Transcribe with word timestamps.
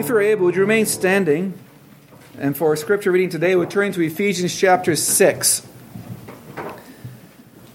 If 0.00 0.08
you're 0.08 0.22
able, 0.22 0.46
would 0.46 0.54
you 0.54 0.62
remain 0.62 0.86
standing? 0.86 1.52
And 2.38 2.56
for 2.56 2.74
scripture 2.74 3.12
reading 3.12 3.28
today, 3.28 3.54
we're 3.54 3.66
turning 3.66 3.92
to 3.92 4.00
Ephesians 4.00 4.58
chapter 4.58 4.96
6. 4.96 5.66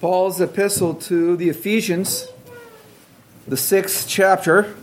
Paul's 0.01 0.41
epistle 0.41 0.95
to 0.95 1.37
the 1.37 1.49
Ephesians, 1.49 2.27
the 3.47 3.55
sixth 3.55 4.07
chapter. 4.07 4.75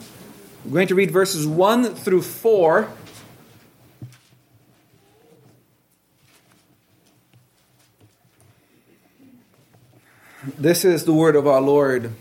We're 0.64 0.70
going 0.70 0.86
to 0.86 0.94
read 0.94 1.10
verses 1.10 1.44
1 1.44 1.96
through 1.96 2.22
4. 2.22 2.88
This 10.56 10.84
is 10.84 11.06
the 11.06 11.12
word 11.12 11.34
of 11.34 11.48
our 11.48 11.60
Lord. 11.60 12.12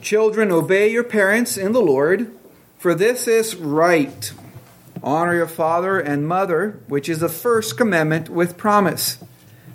Children, 0.00 0.52
obey 0.52 0.92
your 0.92 1.02
parents 1.02 1.56
in 1.56 1.72
the 1.72 1.82
Lord, 1.82 2.30
for 2.78 2.94
this 2.94 3.26
is 3.26 3.56
right. 3.56 4.32
Honor 5.02 5.34
your 5.34 5.48
father 5.48 5.98
and 5.98 6.26
mother, 6.26 6.78
which 6.86 7.08
is 7.08 7.18
the 7.18 7.28
first 7.28 7.76
commandment 7.76 8.28
with 8.28 8.56
promise, 8.56 9.18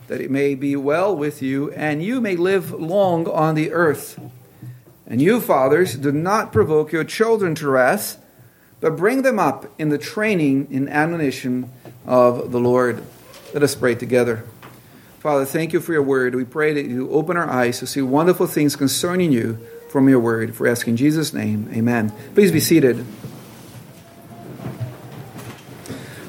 that 0.07 0.21
it 0.21 0.31
may 0.31 0.55
be 0.55 0.77
well 0.77 1.13
with 1.13 1.41
you 1.41 1.71
and 1.73 2.01
you 2.01 2.21
may 2.21 2.37
live 2.37 2.71
long 2.71 3.27
on 3.27 3.55
the 3.55 3.73
earth. 3.73 4.17
And 5.05 5.21
you, 5.21 5.41
fathers, 5.41 5.95
do 5.95 6.11
not 6.13 6.53
provoke 6.53 6.93
your 6.93 7.03
children 7.03 7.53
to 7.55 7.69
wrath, 7.69 8.17
but 8.79 8.95
bring 8.95 9.23
them 9.23 9.39
up 9.39 9.65
in 9.77 9.89
the 9.89 9.97
training 9.97 10.69
and 10.71 10.89
admonition 10.89 11.69
of 12.05 12.53
the 12.53 12.59
Lord. 12.59 13.03
Let 13.53 13.61
us 13.61 13.75
pray 13.75 13.95
together. 13.95 14.45
Father, 15.19 15.43
thank 15.45 15.73
you 15.73 15.81
for 15.81 15.91
your 15.91 16.01
word. 16.01 16.33
We 16.33 16.45
pray 16.45 16.73
that 16.73 16.85
you 16.85 17.09
open 17.11 17.35
our 17.35 17.49
eyes 17.49 17.79
to 17.79 17.87
see 17.87 18.01
wonderful 18.01 18.47
things 18.47 18.77
concerning 18.77 19.33
you 19.33 19.59
from 19.93 20.09
your 20.09 20.19
word. 20.19 20.55
For 20.55 20.67
asking 20.67 20.95
Jesus' 20.95 21.33
name, 21.33 21.69
amen. 21.71 22.11
Please 22.33 22.51
be 22.51 22.59
seated. 22.59 23.05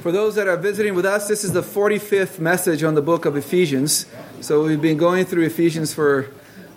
For 0.03 0.13
those 0.13 0.35
that 0.35 0.47
are 0.47 0.59
visiting 0.59 0.95
with 0.95 1.07
us, 1.07 1.29
this 1.29 1.45
is 1.45 1.53
the 1.55 1.63
45th 1.63 2.39
message 2.39 2.83
on 2.83 2.95
the 2.95 3.01
book 3.01 3.25
of 3.25 3.39
Ephesians. 3.39 4.05
So 4.43 4.65
we've 4.65 4.83
been 4.83 4.99
going 4.99 5.25
through 5.25 5.45
Ephesians 5.45 5.95
for 5.95 6.29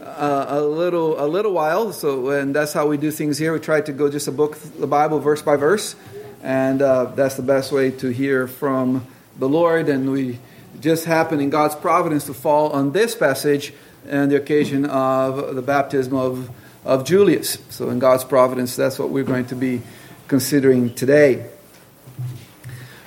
uh, 0.01 0.45
a 0.47 0.61
little 0.61 1.21
a 1.21 1.27
little 1.27 1.51
while. 1.51 1.91
So 1.91 2.29
and 2.29 2.55
that's 2.55 2.71
how 2.71 2.87
we 2.87 2.95
do 2.95 3.11
things 3.11 3.37
here. 3.37 3.51
We 3.51 3.59
try 3.59 3.81
to 3.81 3.91
go 3.91 4.09
just 4.09 4.29
a 4.29 4.31
book, 4.31 4.57
the 4.79 4.87
Bible, 4.87 5.19
verse 5.19 5.41
by 5.41 5.57
verse, 5.57 5.93
and 6.41 6.81
uh, 6.81 7.11
that's 7.17 7.35
the 7.35 7.43
best 7.43 7.73
way 7.73 7.91
to 7.91 8.07
hear 8.07 8.47
from 8.47 9.05
the 9.37 9.49
Lord. 9.49 9.89
And 9.89 10.09
we 10.09 10.39
just 10.79 11.03
happen 11.03 11.41
in 11.41 11.49
God's 11.49 11.75
providence 11.75 12.23
to 12.27 12.33
fall 12.33 12.71
on 12.71 12.93
this 12.93 13.13
passage 13.13 13.73
and 14.07 14.31
the 14.31 14.37
occasion 14.37 14.85
of 14.85 15.53
the 15.53 15.61
baptism 15.61 16.13
of 16.13 16.49
of 16.87 17.03
Julius. 17.03 17.57
So, 17.69 17.89
in 17.89 17.99
God's 17.99 18.23
providence, 18.23 18.75
that's 18.75 18.97
what 18.97 19.09
we're 19.09 19.25
going 19.25 19.45
to 19.47 19.55
be 19.55 19.81
considering 20.29 20.95
today. 20.95 21.45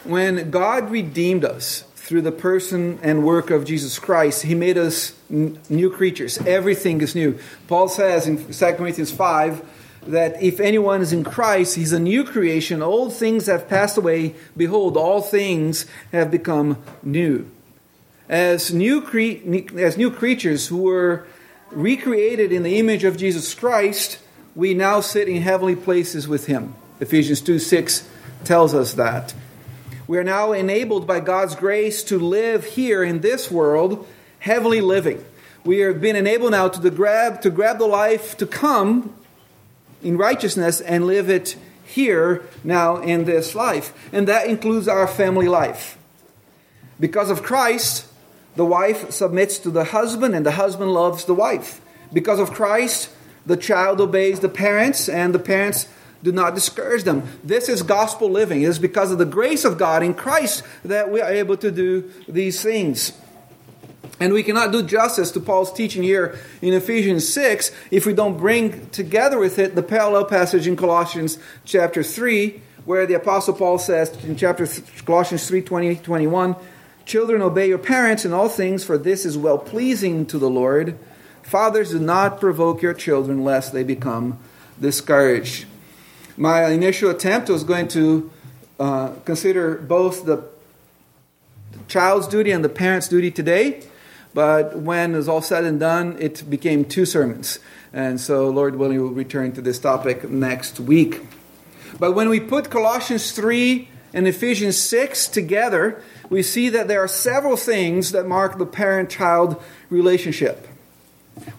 When 0.05 0.51
God 0.51 0.91
redeemed 0.91 1.45
us 1.45 1.85
through 1.97 2.23
the 2.23 2.33
person 2.33 2.99
and 3.03 3.25
work 3.25 3.51
of 3.51 3.65
Jesus 3.65 3.99
Christ, 3.99 4.43
He 4.43 4.55
made 4.55 4.77
us 4.77 5.15
n- 5.31 5.59
new 5.71 5.91
creatures. 5.91 6.39
Everything 6.47 7.01
is 7.01 7.15
new. 7.15 7.39
Paul 7.69 7.89
says 7.89 8.27
in 8.27 8.53
2 8.53 8.73
Corinthians 8.75 9.13
5 9.13 9.65
that 10.09 10.43
if 10.43 10.61
anyone 10.61 11.01
is 11.01 11.13
in 11.13 11.25
Christ, 11.25 11.77
he's 11.77 11.93
a 11.93 12.01
new 12.01 12.25
creation. 12.25 12.83
Old 12.83 13.15
things 13.15 13.47
have 13.47 13.69
passed 13.69 13.97
away. 13.97 14.35
Behold, 14.57 14.97
all 14.97 15.23
things 15.23 15.87
have 16.13 16.31
become 16.31 16.83
new. 17.03 17.51
As 18.29 18.73
new, 18.73 19.03
cre- 19.03 19.79
as 19.79 19.97
new 19.97 20.11
creatures 20.11 20.67
who 20.67 20.79
were 20.79 21.27
recreated 21.71 22.53
in 22.53 22.63
the 22.63 22.79
image 22.79 23.05
of 23.05 23.17
Jesus 23.17 23.55
Christ, 23.55 24.19
we 24.55 24.75
now 24.75 25.01
sit 25.01 25.29
in 25.29 25.43
heavenly 25.43 25.77
places 25.77 26.27
with 26.27 26.47
him. 26.47 26.75
Ephesians 27.01 27.41
2 27.41 27.59
6 27.59 28.09
tells 28.45 28.75
us 28.75 28.95
that. 28.95 29.35
We 30.07 30.19
are 30.19 30.25
now 30.25 30.53
enabled 30.53 31.07
by 31.07 31.21
God's 31.21 31.55
grace 31.55 32.03
to 32.05 32.19
live 32.19 32.65
here 32.65 33.05
in 33.05 33.21
this 33.21 33.51
world, 33.51 34.07
heavenly 34.41 34.81
living. 34.81 35.25
We 35.65 35.79
have 35.81 36.01
been 36.01 36.17
enabled 36.17 36.53
now 36.53 36.69
to 36.69 36.91
grab, 36.91 37.43
to 37.43 37.51
grab 37.51 37.79
the 37.79 37.87
life 37.87 38.37
to 38.39 38.47
come 38.47 39.15
in 40.03 40.17
righteousness 40.17 40.81
and 40.81 41.07
live 41.07 41.31
it 41.31 41.57
here 41.85 42.43
now 42.65 42.97
in 42.97 43.25
this 43.25 43.55
life. 43.55 43.93
And 44.13 44.27
that 44.27 44.47
includes 44.47 44.89
our 44.89 45.07
family 45.07 45.49
life. 45.49 45.99
Because 46.99 47.31
of 47.31 47.43
Christ, 47.43 48.07
the 48.57 48.65
wife 48.65 49.11
submits 49.11 49.59
to 49.61 49.71
the 49.71 49.85
husband, 49.85 50.35
and 50.35 50.45
the 50.45 50.53
husband 50.53 50.93
loves 50.93 51.25
the 51.25 51.35
wife. 51.35 51.81
Because 52.13 52.41
of 52.41 52.53
Christ, 52.53 53.11
the 53.47 53.57
child 53.57 54.01
obeys 54.01 54.41
the 54.41 54.49
parents, 54.49 55.09
and 55.09 55.35
the 55.35 55.39
parents 55.39 55.89
do 56.23 56.33
not 56.33 56.55
discourage 56.55 57.05
them. 57.05 57.23
This 57.43 57.69
is 57.69 57.83
gospel 57.83 58.31
living. 58.31 58.63
It 58.63 58.69
is 58.69 58.79
because 58.79 59.11
of 59.11 59.19
the 59.19 59.25
grace 59.25 59.65
of 59.65 59.79
God 59.79 60.03
in 60.03 60.15
Christ 60.15 60.63
that 60.85 61.11
we 61.11 61.21
are 61.21 61.33
able 61.33 61.57
to 61.59 61.71
do 61.71 62.13
these 62.29 62.63
things. 62.63 63.13
And 64.19 64.35
we 64.35 64.43
cannot 64.43 64.71
do 64.71 64.83
justice 64.83 65.31
to 65.31 65.41
Paul's 65.41 65.73
teaching 65.73 66.03
here 66.03 66.39
in 66.61 66.75
Ephesians 66.75 67.27
6 67.33 67.71
if 67.91 68.05
we 68.05 68.13
don't 68.13 68.37
bring 68.37 68.91
together 68.91 69.39
with 69.39 69.59
it 69.59 69.75
the 69.75 69.83
parallel 69.83 70.27
passage 70.27 70.67
in 70.67 70.77
Colossians 70.77 71.39
chapter 71.65 72.03
3, 72.03 72.61
where 72.85 73.07
the 73.07 73.15
Apostle 73.15 73.55
Paul 73.55 73.79
says 73.79 74.11
in 74.25 74.37
chapter 74.37 74.69
Colossians 75.07 75.49
3 75.49 75.63
20, 75.63 75.97
21, 75.97 76.57
Children, 77.05 77.43
obey 77.43 77.69
your 77.69 77.79
parents 77.79 78.25
in 78.25 78.33
all 78.33 78.49
things, 78.49 78.85
for 78.85 78.97
this 78.97 79.25
is 79.25 79.37
well 79.37 79.59
pleasing 79.59 80.27
to 80.27 80.39
the 80.39 80.51
Lord. 80.51 80.99
Fathers, 81.43 81.91
do 81.91 81.99
not 81.99 82.41
provoke 82.41 82.83
your 82.83 82.95
children, 82.95 83.43
lest 83.43 83.73
they 83.73 83.83
become 83.83 84.39
discouraged. 84.81 85.67
My 86.37 86.69
initial 86.69 87.11
attempt 87.11 87.49
was 87.49 87.65
going 87.65 87.89
to 87.89 88.31
uh, 88.79 89.15
consider 89.25 89.75
both 89.77 90.25
the 90.25 90.45
child's 91.89 92.29
duty 92.29 92.51
and 92.51 92.65
the 92.65 92.69
parent's 92.69 93.09
duty 93.09 93.31
today, 93.31 93.83
but 94.33 94.79
when 94.79 95.15
it 95.15 95.17
was 95.17 95.29
all 95.29 95.43
said 95.43 95.65
and 95.65 95.81
done, 95.81 96.17
it 96.21 96.49
became 96.49 96.85
two 96.85 97.05
sermons. 97.05 97.59
And 97.93 98.21
so, 98.21 98.49
Lord 98.49 98.77
willing, 98.77 99.01
we'll 99.03 99.11
return 99.11 99.53
to 99.53 99.61
this 99.61 99.79
topic 99.79 100.31
next 100.31 100.79
week. 100.79 101.21
But 101.99 102.13
when 102.13 102.29
we 102.29 102.39
put 102.39 102.71
Colossians 102.71 103.33
3 103.33 103.89
and 104.13 104.27
Ephesians 104.27 104.77
6 104.77 105.29
together, 105.29 106.03
we 106.29 106.43
see 106.43 106.69
that 106.69 106.89
there 106.89 107.03
are 107.03 107.09
several 107.09 107.57
things 107.57 108.13
that 108.13 108.27
mark 108.27 108.59
the 108.59 108.67
parent 108.67 109.11
child 109.11 109.63
relationship. 109.89 110.67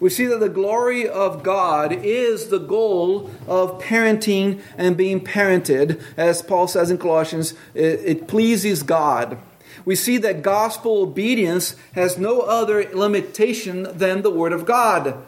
We 0.00 0.10
see 0.10 0.26
that 0.26 0.40
the 0.40 0.48
glory 0.48 1.08
of 1.08 1.42
God 1.42 1.92
is 1.92 2.48
the 2.48 2.58
goal 2.58 3.30
of 3.48 3.82
parenting 3.82 4.60
and 4.76 4.96
being 4.96 5.20
parented. 5.20 6.00
As 6.16 6.42
Paul 6.42 6.68
says 6.68 6.90
in 6.90 6.98
Colossians, 6.98 7.54
it, 7.74 8.00
it 8.04 8.28
pleases 8.28 8.82
God. 8.82 9.38
We 9.84 9.96
see 9.96 10.18
that 10.18 10.42
gospel 10.42 11.02
obedience 11.02 11.74
has 11.94 12.18
no 12.18 12.40
other 12.40 12.88
limitation 12.94 13.88
than 13.96 14.22
the 14.22 14.30
Word 14.30 14.52
of 14.52 14.64
God. 14.64 15.24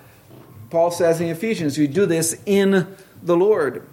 Paul 0.71 0.91
says 0.91 1.21
in 1.21 1.29
Ephesians, 1.29 1.77
you 1.77 1.89
do 1.89 2.07
this 2.07 2.41
in 2.47 2.97
the 3.23 3.37
Lord. 3.37 3.87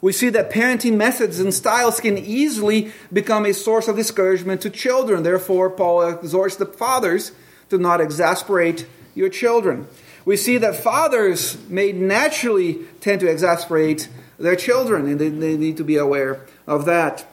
We 0.00 0.12
see 0.12 0.30
that 0.30 0.50
parenting 0.50 0.96
methods 0.96 1.40
and 1.40 1.52
styles 1.52 2.00
can 2.00 2.16
easily 2.16 2.92
become 3.12 3.44
a 3.44 3.52
source 3.52 3.86
of 3.86 3.96
discouragement 3.96 4.62
to 4.62 4.70
children. 4.70 5.22
Therefore, 5.22 5.68
Paul 5.68 6.08
exhorts 6.08 6.56
the 6.56 6.66
fathers 6.66 7.32
to 7.68 7.78
not 7.78 8.00
exasperate 8.00 8.86
your 9.14 9.28
children. 9.28 9.86
We 10.24 10.36
see 10.36 10.58
that 10.58 10.76
fathers 10.76 11.58
may 11.68 11.92
naturally 11.92 12.80
tend 13.00 13.20
to 13.20 13.30
exasperate 13.30 14.08
their 14.38 14.56
children, 14.56 15.06
and 15.06 15.18
they, 15.18 15.28
they 15.28 15.56
need 15.56 15.76
to 15.76 15.84
be 15.84 15.96
aware 15.96 16.46
of 16.66 16.86
that. 16.86 17.26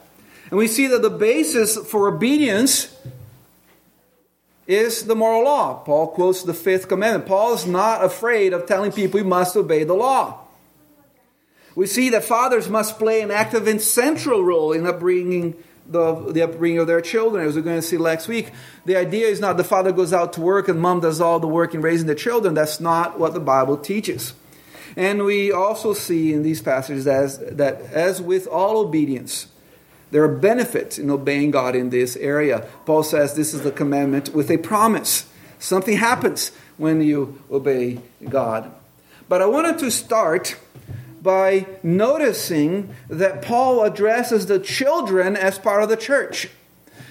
And 0.50 0.58
we 0.58 0.68
see 0.68 0.86
that 0.88 1.02
the 1.02 1.10
basis 1.10 1.76
for 1.76 2.08
obedience 2.08 2.94
is 4.66 5.06
the 5.06 5.16
moral 5.16 5.44
law. 5.44 5.74
Paul 5.74 6.08
quotes 6.08 6.42
the 6.42 6.54
fifth 6.54 6.88
commandment. 6.88 7.26
Paul 7.26 7.54
is 7.54 7.66
not 7.66 8.04
afraid 8.04 8.52
of 8.52 8.66
telling 8.66 8.92
people 8.92 9.20
you 9.20 9.26
must 9.26 9.56
obey 9.56 9.84
the 9.84 9.94
law. 9.94 10.40
We 11.78 11.86
see 11.86 12.10
that 12.10 12.24
fathers 12.24 12.68
must 12.68 12.98
play 12.98 13.20
an 13.20 13.30
active 13.30 13.68
and 13.68 13.80
central 13.80 14.42
role 14.42 14.72
in 14.72 14.84
upbringing 14.84 15.54
the, 15.86 16.12
the 16.32 16.42
upbringing 16.42 16.80
of 16.80 16.88
their 16.88 17.00
children, 17.00 17.46
as 17.46 17.54
we're 17.54 17.62
going 17.62 17.80
to 17.80 17.86
see 17.86 17.96
next 17.96 18.26
week. 18.26 18.50
The 18.84 18.96
idea 18.96 19.28
is 19.28 19.38
not 19.38 19.56
the 19.56 19.62
father 19.62 19.92
goes 19.92 20.12
out 20.12 20.32
to 20.32 20.40
work 20.40 20.66
and 20.66 20.80
mom 20.80 20.98
does 20.98 21.20
all 21.20 21.38
the 21.38 21.46
work 21.46 21.74
in 21.74 21.80
raising 21.80 22.08
the 22.08 22.16
children. 22.16 22.54
That's 22.54 22.80
not 22.80 23.20
what 23.20 23.32
the 23.32 23.38
Bible 23.38 23.76
teaches. 23.76 24.34
And 24.96 25.22
we 25.22 25.52
also 25.52 25.94
see 25.94 26.32
in 26.32 26.42
these 26.42 26.60
passages 26.60 27.06
as, 27.06 27.38
that, 27.38 27.80
as 27.92 28.20
with 28.20 28.48
all 28.48 28.78
obedience, 28.78 29.46
there 30.10 30.24
are 30.24 30.36
benefits 30.36 30.98
in 30.98 31.08
obeying 31.12 31.52
God 31.52 31.76
in 31.76 31.90
this 31.90 32.16
area. 32.16 32.66
Paul 32.86 33.04
says 33.04 33.36
this 33.36 33.54
is 33.54 33.62
the 33.62 33.70
commandment 33.70 34.34
with 34.34 34.50
a 34.50 34.58
promise. 34.58 35.28
Something 35.60 35.98
happens 35.98 36.50
when 36.76 37.02
you 37.02 37.40
obey 37.52 38.00
God. 38.28 38.68
But 39.28 39.42
I 39.42 39.46
wanted 39.46 39.78
to 39.78 39.92
start 39.92 40.56
by 41.28 41.66
noticing 41.82 42.88
that 43.10 43.42
Paul 43.42 43.82
addresses 43.82 44.46
the 44.46 44.58
children 44.58 45.36
as 45.36 45.58
part 45.58 45.82
of 45.82 45.90
the 45.90 45.96
church. 45.96 46.48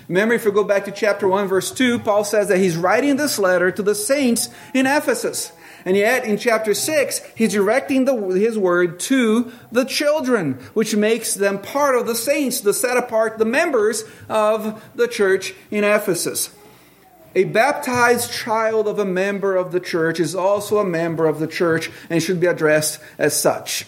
Remember, 0.08 0.34
if 0.34 0.44
we 0.44 0.50
go 0.50 0.64
back 0.64 0.86
to 0.86 0.92
chapter 0.92 1.28
1, 1.28 1.48
verse 1.48 1.70
2, 1.70 2.00
Paul 2.00 2.24
says 2.24 2.48
that 2.48 2.58
he's 2.58 2.76
writing 2.76 3.18
this 3.18 3.38
letter 3.38 3.70
to 3.70 3.84
the 3.84 3.94
saints 3.94 4.50
in 4.74 4.88
Ephesus. 4.88 5.52
And 5.86 5.96
yet, 5.96 6.26
in 6.26 6.40
chapter 6.40 6.74
6, 6.74 7.22
he's 7.36 7.52
directing 7.52 8.06
the, 8.06 8.16
his 8.16 8.58
word 8.58 9.00
to 9.02 9.52
the 9.72 9.86
children, 9.86 10.54
which 10.74 10.96
makes 10.96 11.36
them 11.36 11.62
part 11.62 11.96
of 11.96 12.08
the 12.08 12.16
saints, 12.16 12.62
the 12.62 12.74
set 12.74 12.98
apart, 12.98 13.38
the 13.38 13.46
members 13.46 14.04
of 14.28 14.84
the 14.96 15.08
church 15.08 15.54
in 15.70 15.84
Ephesus. 15.84 16.50
A 17.36 17.44
baptized 17.44 18.32
child 18.32 18.88
of 18.88 18.98
a 18.98 19.06
member 19.06 19.56
of 19.56 19.72
the 19.72 19.80
church 19.80 20.20
is 20.20 20.34
also 20.34 20.80
a 20.80 20.84
member 20.84 21.28
of 21.28 21.38
the 21.38 21.46
church 21.46 21.92
and 22.10 22.24
should 22.24 22.40
be 22.40 22.48
addressed 22.48 23.00
as 23.20 23.40
such. 23.40 23.86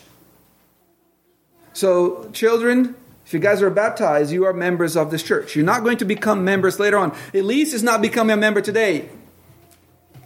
So, 1.80 2.30
children, 2.34 2.94
if 3.26 3.34
you 3.34 3.40
guys 3.40 3.62
are 3.62 3.70
baptized, 3.70 4.34
you 4.34 4.44
are 4.44 4.52
members 4.52 4.98
of 4.98 5.12
this 5.12 5.24
church. 5.24 5.56
You're 5.56 5.64
not 5.64 5.82
going 5.82 5.96
to 6.00 6.06
become 6.06 6.44
members 6.44 6.78
later 6.78 6.98
on. 6.98 7.16
Elise 7.34 7.74
is 7.74 7.84
not 7.84 8.02
becoming 8.02 8.34
a 8.34 8.38
member 8.38 8.60
today. 8.60 9.08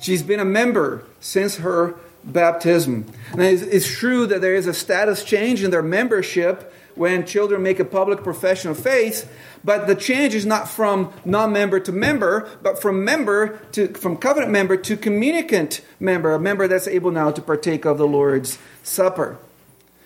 She's 0.02 0.24
been 0.24 0.40
a 0.40 0.46
member 0.46 1.04
since 1.20 1.58
her 1.58 1.94
baptism. 2.24 3.06
Now, 3.36 3.44
it's 3.44 3.88
true 3.88 4.26
that 4.26 4.42
there 4.42 4.56
is 4.56 4.66
a 4.66 4.74
status 4.74 5.24
change 5.24 5.64
in 5.64 5.70
their 5.70 5.84
membership 5.84 6.74
when 6.96 7.24
children 7.24 7.62
make 7.62 7.80
a 7.80 7.86
public 7.86 8.24
profession 8.24 8.72
of 8.72 8.80
faith, 8.80 9.32
but 9.64 9.86
the 9.86 9.94
change 9.94 10.34
is 10.34 10.48
not 10.48 10.68
from 10.68 11.14
non-member 11.24 11.82
to 11.82 11.92
member, 11.92 12.50
but 12.64 12.82
from 12.82 13.06
member 13.06 13.60
to 13.74 13.90
from 13.90 14.18
covenant 14.18 14.52
member 14.52 14.76
to 14.76 14.98
communicant 14.98 15.82
member, 16.00 16.34
a 16.34 16.40
member 16.40 16.68
that's 16.68 16.88
able 16.88 17.12
now 17.12 17.30
to 17.30 17.44
partake 17.44 17.86
of 17.86 18.00
the 18.00 18.08
Lord's 18.08 18.58
Supper. 18.82 19.38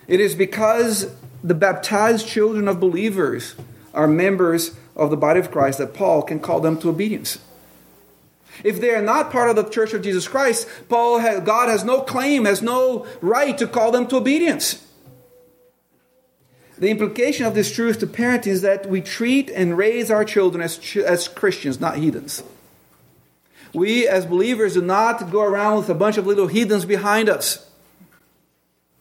It 0.06 0.20
is 0.20 0.34
because 0.34 1.14
the 1.42 1.54
baptized 1.54 2.26
children 2.26 2.68
of 2.68 2.80
believers 2.80 3.54
are 3.94 4.06
members 4.06 4.76
of 4.96 5.10
the 5.10 5.16
body 5.16 5.40
of 5.40 5.50
Christ 5.50 5.78
that 5.78 5.94
Paul 5.94 6.22
can 6.22 6.40
call 6.40 6.60
them 6.60 6.78
to 6.80 6.88
obedience. 6.88 7.38
If 8.64 8.80
they 8.80 8.90
are 8.90 9.02
not 9.02 9.30
part 9.30 9.50
of 9.50 9.56
the 9.56 9.68
church 9.68 9.94
of 9.94 10.02
Jesus 10.02 10.26
Christ, 10.26 10.68
Paul 10.88 11.20
has, 11.20 11.40
God 11.44 11.68
has 11.68 11.84
no 11.84 12.00
claim, 12.00 12.44
has 12.44 12.60
no 12.60 13.06
right 13.20 13.56
to 13.58 13.68
call 13.68 13.92
them 13.92 14.06
to 14.08 14.16
obedience. 14.16 14.84
The 16.76 16.90
implication 16.90 17.46
of 17.46 17.54
this 17.54 17.72
truth 17.72 17.98
to 18.00 18.06
parenting 18.06 18.48
is 18.48 18.62
that 18.62 18.86
we 18.88 19.00
treat 19.00 19.50
and 19.50 19.76
raise 19.76 20.10
our 20.10 20.24
children 20.24 20.62
as, 20.62 20.78
as 20.96 21.28
Christians, 21.28 21.80
not 21.80 21.96
heathens. 21.96 22.42
We, 23.74 24.08
as 24.08 24.26
believers, 24.26 24.74
do 24.74 24.82
not 24.82 25.30
go 25.30 25.42
around 25.42 25.78
with 25.78 25.90
a 25.90 25.94
bunch 25.94 26.16
of 26.18 26.26
little 26.26 26.46
heathens 26.46 26.84
behind 26.84 27.28
us. 27.28 27.68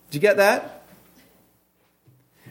Do 0.10 0.18
you 0.18 0.20
get 0.20 0.38
that? 0.38 0.77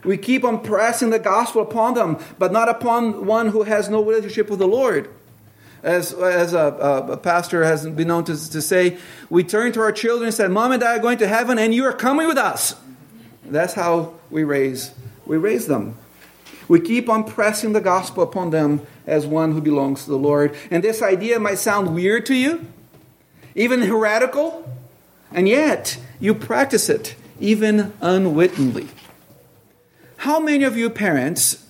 We 0.07 0.17
keep 0.17 0.45
on 0.45 0.63
pressing 0.63 1.09
the 1.09 1.19
gospel 1.19 1.61
upon 1.61 1.95
them, 1.95 2.17
but 2.39 2.53
not 2.53 2.69
upon 2.69 3.25
one 3.25 3.49
who 3.49 3.63
has 3.63 3.89
no 3.89 4.01
relationship 4.01 4.49
with 4.49 4.59
the 4.59 4.67
Lord. 4.67 5.09
As, 5.83 6.13
as 6.13 6.53
a, 6.53 7.07
a 7.11 7.17
pastor 7.17 7.65
has 7.65 7.85
been 7.85 8.07
known 8.07 8.23
to, 8.23 8.51
to 8.51 8.61
say, 8.61 8.97
we 9.29 9.43
turn 9.43 9.73
to 9.73 9.81
our 9.81 9.91
children 9.91 10.27
and 10.27 10.33
say, 10.33 10.47
Mom 10.47 10.71
and 10.71 10.79
Dad 10.79 10.99
are 10.99 11.01
going 11.01 11.17
to 11.17 11.27
heaven, 11.27 11.59
and 11.59 11.73
you 11.75 11.83
are 11.83 11.91
coming 11.91 12.25
with 12.25 12.37
us. 12.37 12.75
That's 13.43 13.73
how 13.73 14.13
we 14.31 14.45
raise 14.45 14.93
we 15.25 15.35
raise 15.35 15.67
them. 15.67 15.97
We 16.69 16.79
keep 16.79 17.09
on 17.09 17.25
pressing 17.25 17.73
the 17.73 17.81
gospel 17.81 18.23
upon 18.23 18.51
them 18.51 18.87
as 19.05 19.27
one 19.27 19.51
who 19.51 19.59
belongs 19.59 20.05
to 20.05 20.09
the 20.09 20.17
Lord. 20.17 20.55
And 20.71 20.81
this 20.81 21.01
idea 21.01 21.37
might 21.37 21.57
sound 21.57 21.93
weird 21.93 22.25
to 22.27 22.33
you, 22.33 22.65
even 23.55 23.81
heretical, 23.81 24.69
and 25.33 25.49
yet 25.49 25.99
you 26.21 26.33
practice 26.33 26.87
it, 26.87 27.15
even 27.41 27.91
unwittingly. 27.99 28.87
How 30.17 30.39
many 30.39 30.63
of 30.63 30.75
you 30.75 30.89
parents 30.89 31.63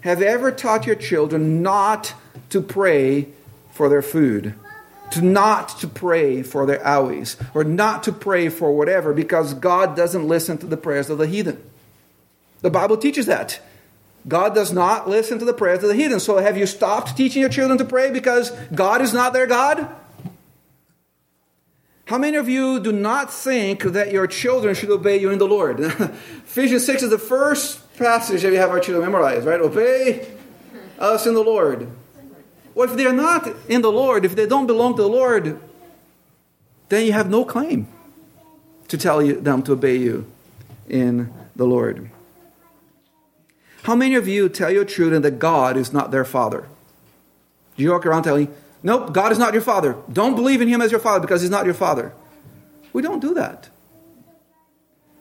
have 0.00 0.22
ever 0.22 0.52
taught 0.52 0.86
your 0.86 0.96
children 0.96 1.62
not 1.62 2.14
to 2.50 2.60
pray 2.60 3.28
for 3.70 3.88
their 3.88 4.02
food? 4.02 4.54
To 5.12 5.22
not 5.22 5.68
to 5.80 5.88
pray 5.88 6.42
for 6.42 6.64
their 6.64 6.78
owies, 6.78 7.36
or 7.54 7.64
not 7.64 8.02
to 8.04 8.12
pray 8.12 8.48
for 8.48 8.74
whatever, 8.74 9.12
because 9.12 9.52
God 9.54 9.94
doesn't 9.94 10.26
listen 10.26 10.56
to 10.58 10.66
the 10.66 10.76
prayers 10.76 11.10
of 11.10 11.18
the 11.18 11.26
heathen. 11.26 11.62
The 12.60 12.70
Bible 12.70 12.96
teaches 12.96 13.26
that. 13.26 13.60
God 14.26 14.54
does 14.54 14.72
not 14.72 15.08
listen 15.08 15.38
to 15.38 15.44
the 15.44 15.52
prayers 15.52 15.82
of 15.82 15.88
the 15.88 15.96
heathen. 15.96 16.20
So 16.20 16.38
have 16.38 16.56
you 16.56 16.66
stopped 16.66 17.16
teaching 17.16 17.40
your 17.40 17.50
children 17.50 17.76
to 17.78 17.84
pray 17.84 18.10
because 18.10 18.50
God 18.74 19.02
is 19.02 19.12
not 19.12 19.32
their 19.32 19.46
God? 19.46 19.88
How 22.12 22.18
many 22.18 22.36
of 22.36 22.46
you 22.46 22.78
do 22.78 22.92
not 22.92 23.32
think 23.32 23.84
that 23.84 24.12
your 24.12 24.26
children 24.26 24.74
should 24.74 24.90
obey 24.90 25.18
you 25.18 25.30
in 25.30 25.38
the 25.38 25.48
Lord? 25.48 25.80
Ephesians 25.80 26.84
6 26.84 27.04
is 27.04 27.08
the 27.08 27.16
first 27.16 27.96
passage 27.96 28.42
that 28.42 28.50
we 28.50 28.58
have 28.58 28.68
our 28.68 28.80
children 28.80 29.02
memorize, 29.02 29.46
right? 29.46 29.58
Obey 29.58 30.30
us 30.98 31.26
in 31.26 31.32
the 31.32 31.42
Lord. 31.42 31.88
Well, 32.74 32.90
if 32.90 32.98
they're 32.98 33.14
not 33.14 33.48
in 33.66 33.80
the 33.80 33.90
Lord, 33.90 34.26
if 34.26 34.36
they 34.36 34.46
don't 34.46 34.66
belong 34.66 34.94
to 34.96 35.00
the 35.00 35.08
Lord, 35.08 35.58
then 36.90 37.06
you 37.06 37.14
have 37.14 37.30
no 37.30 37.46
claim 37.46 37.88
to 38.88 38.98
tell 38.98 39.22
you, 39.22 39.40
them 39.40 39.62
to 39.62 39.72
obey 39.72 39.96
you 39.96 40.30
in 40.90 41.32
the 41.56 41.64
Lord. 41.64 42.10
How 43.84 43.94
many 43.94 44.16
of 44.16 44.28
you 44.28 44.50
tell 44.50 44.70
your 44.70 44.84
children 44.84 45.22
that 45.22 45.38
God 45.38 45.78
is 45.78 45.94
not 45.94 46.10
their 46.10 46.26
father? 46.26 46.68
Do 47.78 47.82
you 47.82 47.92
walk 47.92 48.04
around 48.04 48.24
telling, 48.24 48.54
nope, 48.82 49.12
God 49.12 49.32
is 49.32 49.38
not 49.38 49.52
your 49.52 49.62
father. 49.62 49.96
Don't 50.12 50.34
believe 50.34 50.60
in 50.60 50.68
him 50.68 50.80
as 50.80 50.90
your 50.90 51.00
father 51.00 51.20
because 51.20 51.42
he's 51.42 51.50
not 51.50 51.64
your 51.64 51.74
father. 51.74 52.12
We 52.92 53.02
don't 53.02 53.20
do 53.20 53.34
that. 53.34 53.68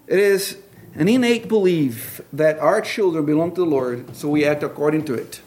It 0.08 0.20
is 0.20 0.58
an 0.96 1.08
innate 1.08 1.48
belief 1.48 2.20
that 2.34 2.60
our 2.60 2.82
children 2.82 3.26
belong 3.26 3.56
to 3.56 3.62
the 3.62 3.68
Lord, 3.68 4.16
so 4.16 4.28
we 4.28 4.46
act 4.46 4.62
according 4.62 5.06
to 5.06 5.14
it. 5.14 5.42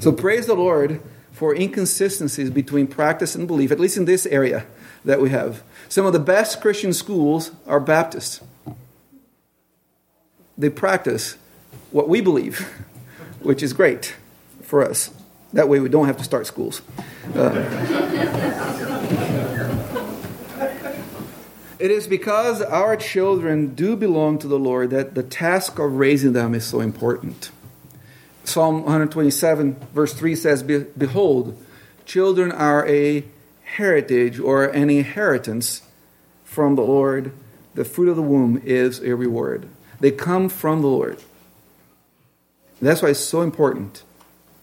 So 0.00 0.12
praise 0.12 0.46
the 0.46 0.54
Lord 0.54 1.00
for 1.32 1.54
inconsistencies 1.54 2.50
between 2.50 2.86
practice 2.86 3.34
and 3.34 3.46
belief, 3.46 3.70
at 3.70 3.80
least 3.80 3.96
in 3.96 4.04
this 4.04 4.26
area 4.26 4.66
that 5.04 5.20
we 5.20 5.30
have. 5.30 5.62
Some 5.88 6.04
of 6.04 6.12
the 6.12 6.18
best 6.18 6.60
Christian 6.60 6.92
schools 6.92 7.52
are 7.66 7.80
Baptists. 7.80 8.40
They 10.58 10.70
practice 10.70 11.36
what 11.90 12.08
we 12.08 12.20
believe, 12.20 12.60
which 13.40 13.62
is 13.62 13.72
great 13.72 14.16
for 14.62 14.82
us. 14.82 15.10
That 15.52 15.68
way 15.68 15.80
we 15.80 15.88
don't 15.88 16.06
have 16.06 16.16
to 16.18 16.24
start 16.24 16.46
schools. 16.46 16.82
Uh, 17.34 17.50
it 21.78 21.90
is 21.90 22.06
because 22.06 22.62
our 22.62 22.96
children 22.96 23.74
do 23.74 23.96
belong 23.96 24.38
to 24.40 24.48
the 24.48 24.58
Lord 24.58 24.90
that 24.90 25.14
the 25.14 25.22
task 25.22 25.78
of 25.78 25.94
raising 25.94 26.32
them 26.32 26.54
is 26.54 26.64
so 26.64 26.80
important. 26.80 27.50
Psalm 28.44 28.76
127, 28.76 29.76
verse 29.92 30.14
3 30.14 30.36
says, 30.36 30.62
Behold, 30.62 31.56
children 32.04 32.52
are 32.52 32.86
a 32.88 33.24
heritage 33.64 34.38
or 34.38 34.64
an 34.64 34.90
inheritance 34.90 35.82
from 36.44 36.76
the 36.76 36.82
Lord. 36.82 37.32
The 37.74 37.84
fruit 37.84 38.08
of 38.08 38.16
the 38.16 38.22
womb 38.22 38.62
is 38.64 39.00
a 39.00 39.14
reward. 39.14 39.68
They 40.00 40.10
come 40.10 40.48
from 40.48 40.82
the 40.82 40.88
Lord. 40.88 41.18
That's 42.80 43.02
why 43.02 43.10
it's 43.10 43.20
so 43.20 43.42
important 43.42 44.02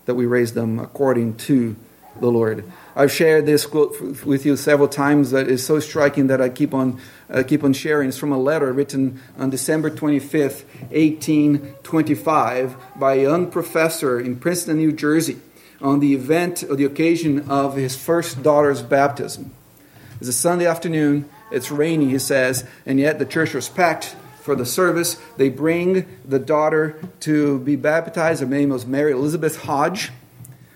that 0.06 0.16
we 0.16 0.26
raise 0.26 0.54
them 0.54 0.80
according 0.80 1.36
to 1.38 1.76
the 2.20 2.30
Lord. 2.30 2.64
I've 2.96 3.12
shared 3.12 3.46
this 3.48 3.66
quote 3.66 4.24
with 4.24 4.46
you 4.46 4.56
several 4.56 4.88
times 4.88 5.32
that 5.32 5.48
is 5.48 5.66
so 5.66 5.80
striking 5.80 6.28
that 6.28 6.40
I 6.42 6.50
keep 6.50 6.74
on, 6.74 7.00
uh, 7.30 7.42
keep 7.44 7.64
on 7.64 7.74
sharing. 7.74 8.10
It's 8.10 8.18
from 8.18 8.32
a 8.32 8.38
letter 8.38 8.72
written 8.72 9.20
on 9.38 9.50
December 9.50 9.90
25th, 9.90 10.64
1825, 10.92 12.76
by 12.96 13.16
a 13.16 13.24
young 13.24 13.50
professor 13.50 14.20
in 14.20 14.36
Princeton, 14.36 14.78
New 14.78 14.92
Jersey, 14.92 15.40
on 15.82 16.00
the 16.02 16.14
event 16.14 16.64
or 16.70 16.76
the 16.76 16.86
occasion 16.86 17.50
of 17.50 17.76
his 17.76 17.96
first 17.96 18.44
daughter's 18.44 18.84
baptism. 18.84 19.52
It's 20.20 20.30
a 20.30 20.34
Sunday 20.34 20.68
afternoon, 20.68 21.28
it's 21.52 21.72
rainy, 21.72 22.10
he 22.10 22.20
says, 22.20 22.64
and 22.86 23.00
yet 23.00 23.18
the 23.18 23.26
church 23.26 23.56
was 23.56 23.70
packed 23.70 24.16
for 24.44 24.56
the 24.56 24.66
service. 24.66 25.18
They 25.38 25.50
bring 25.50 26.06
the 26.26 26.40
daughter 26.40 27.00
to 27.22 27.60
be 27.60 27.76
baptized. 27.76 28.42
Her 28.42 28.48
name 28.48 28.70
was 28.70 28.86
Mary 28.86 29.14
Elizabeth 29.14 29.64
Hodge. 29.64 30.12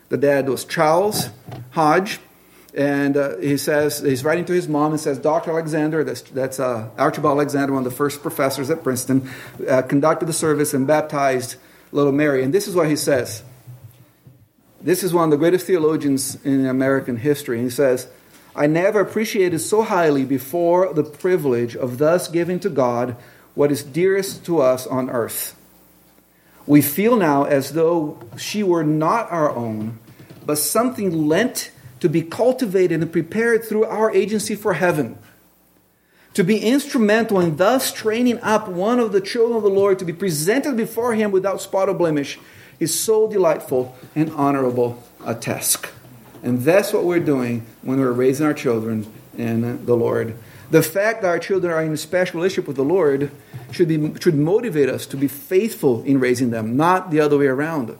The 0.10 0.18
dad 0.18 0.48
was 0.48 0.64
Charles 0.64 1.30
Hodge. 1.72 2.20
And 2.74 3.18
uh, 3.18 3.38
he 3.38 3.58
says, 3.58 4.00
he's 4.00 4.24
writing 4.24 4.46
to 4.46 4.54
his 4.54 4.68
mom 4.68 4.92
and 4.92 5.02
says, 5.02 5.18
Dr. 5.18 5.52
Alexander, 5.52 6.04
that's, 6.04 6.22
that's 6.22 6.60
uh, 6.60 6.90
Archibald 6.98 7.38
Alexander, 7.38 7.74
one 7.74 7.86
of 7.86 7.92
the 7.92 7.96
first 7.96 8.22
professors 8.22 8.70
at 8.70 8.84
Princeton, 8.84 9.30
uh, 9.68 9.82
conducted 9.82 10.28
the 10.28 10.34
service 10.34 10.74
and 10.74 10.86
baptized 10.86 11.56
little 11.92 12.12
Mary. 12.12 12.44
And 12.44 12.54
this 12.54 12.68
is 12.68 12.76
what 12.76 12.88
he 12.88 12.96
says. 12.96 13.44
This 14.80 15.04
is 15.04 15.14
one 15.14 15.26
of 15.26 15.32
the 15.32 15.38
greatest 15.38 15.66
theologians 15.66 16.36
in 16.46 16.68
American 16.68 17.18
history. 17.18 17.62
He 17.62 17.70
says, 17.70 18.08
I 18.56 18.68
never 18.68 19.02
appreciated 19.02 19.60
so 19.60 19.82
highly 19.82 20.24
before 20.24 20.94
the 20.94 21.04
privilege 21.04 21.76
of 21.76 21.98
thus 21.98 22.28
giving 22.28 22.60
to 22.62 22.70
God 22.70 23.16
what 23.58 23.72
is 23.72 23.82
dearest 23.82 24.46
to 24.46 24.62
us 24.62 24.86
on 24.86 25.10
earth. 25.10 25.60
We 26.68 26.84
feel 26.84 27.16
now 27.18 27.46
as 27.46 27.74
though 27.74 28.20
she 28.38 28.62
were 28.62 28.84
not 28.84 29.32
our 29.32 29.50
own, 29.50 29.98
but 30.46 30.60
something 30.60 31.28
lent 31.28 31.72
to 32.02 32.08
be 32.08 32.22
cultivated 32.22 33.02
and 33.02 33.12
prepared 33.12 33.66
through 33.66 33.86
our 33.86 34.12
agency 34.12 34.54
for 34.54 34.74
heaven. 34.76 35.18
To 36.36 36.44
be 36.44 36.60
instrumental 36.60 37.40
in 37.40 37.56
thus 37.58 37.92
training 37.92 38.40
up 38.42 38.68
one 38.68 39.00
of 39.00 39.12
the 39.12 39.22
children 39.22 39.58
of 39.58 39.64
the 39.64 39.70
Lord 39.70 39.98
to 39.98 40.06
be 40.06 40.14
presented 40.14 40.78
before 40.78 41.16
Him 41.16 41.32
without 41.32 41.60
spot 41.60 41.90
or 41.90 41.96
blemish 41.96 42.38
is 42.80 42.98
so 42.98 43.28
delightful 43.28 43.96
and 44.14 44.30
honorable 44.34 45.02
a 45.26 45.34
task. 45.34 45.90
And 46.44 46.62
that's 46.62 46.94
what 46.94 47.06
we're 47.06 47.20
doing 47.20 47.66
when 47.82 48.00
we're 48.00 48.12
raising 48.12 48.46
our 48.46 48.54
children 48.54 49.12
in 49.36 49.84
the 49.88 49.96
Lord. 49.96 50.38
The 50.70 50.84
fact 50.84 51.22
that 51.22 51.30
our 51.30 51.40
children 51.40 51.72
are 51.74 51.82
in 51.82 51.94
a 51.94 51.98
special 51.98 52.40
relationship 52.40 52.68
with 52.68 52.78
the 52.78 52.84
Lord 52.84 53.32
should, 53.72 53.88
be, 53.88 54.14
should 54.20 54.36
motivate 54.36 54.90
us 54.90 55.06
to 55.08 55.18
be 55.18 55.28
faithful 55.28 56.04
in 56.04 56.20
raising 56.20 56.52
them, 56.52 56.76
not 56.76 57.12
the 57.12 57.20
other 57.20 57.38
way 57.38 57.48
around. 57.48 57.98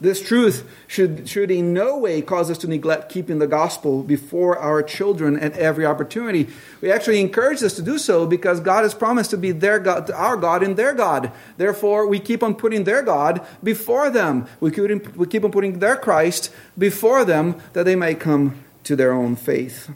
This 0.00 0.20
truth 0.20 0.68
should, 0.86 1.26
should 1.28 1.50
in 1.50 1.72
no 1.72 1.96
way 1.96 2.20
cause 2.20 2.50
us 2.50 2.58
to 2.58 2.68
neglect 2.68 3.10
keeping 3.10 3.38
the 3.38 3.46
gospel 3.46 4.02
before 4.02 4.58
our 4.58 4.82
children 4.82 5.38
at 5.38 5.54
every 5.54 5.86
opportunity. 5.86 6.48
We 6.82 6.92
actually 6.92 7.20
encourage 7.20 7.62
us 7.62 7.74
to 7.76 7.82
do 7.82 7.96
so 7.96 8.26
because 8.26 8.60
God 8.60 8.82
has 8.82 8.92
promised 8.92 9.30
to 9.30 9.38
be 9.38 9.52
their 9.52 9.78
God, 9.78 10.10
our 10.10 10.36
God 10.36 10.62
and 10.62 10.76
their 10.76 10.92
God. 10.92 11.32
Therefore, 11.56 12.06
we 12.06 12.20
keep 12.20 12.42
on 12.42 12.56
putting 12.56 12.84
their 12.84 13.02
God 13.02 13.46
before 13.62 14.10
them. 14.10 14.46
We 14.60 14.70
keep, 14.70 15.16
we 15.16 15.26
keep 15.26 15.44
on 15.44 15.52
putting 15.52 15.78
their 15.78 15.96
Christ 15.96 16.52
before 16.76 17.24
them 17.24 17.58
that 17.72 17.84
they 17.84 17.96
may 17.96 18.14
come 18.14 18.62
to 18.84 18.96
their 18.96 19.12
own 19.12 19.34
faith. 19.34 19.90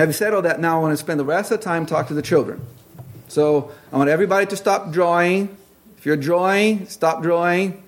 Having 0.00 0.14
said 0.14 0.32
all 0.32 0.40
that, 0.40 0.58
now 0.60 0.78
I 0.78 0.80
want 0.80 0.92
to 0.92 0.96
spend 0.96 1.20
the 1.20 1.26
rest 1.26 1.52
of 1.52 1.58
the 1.58 1.64
time 1.64 1.84
talking 1.84 2.08
to 2.08 2.14
the 2.14 2.22
children. 2.22 2.66
So 3.28 3.70
I 3.92 3.98
want 3.98 4.08
everybody 4.08 4.46
to 4.46 4.56
stop 4.56 4.92
drawing. 4.92 5.54
If 5.98 6.06
you're 6.06 6.16
drawing, 6.16 6.86
stop 6.86 7.22
drawing 7.22 7.82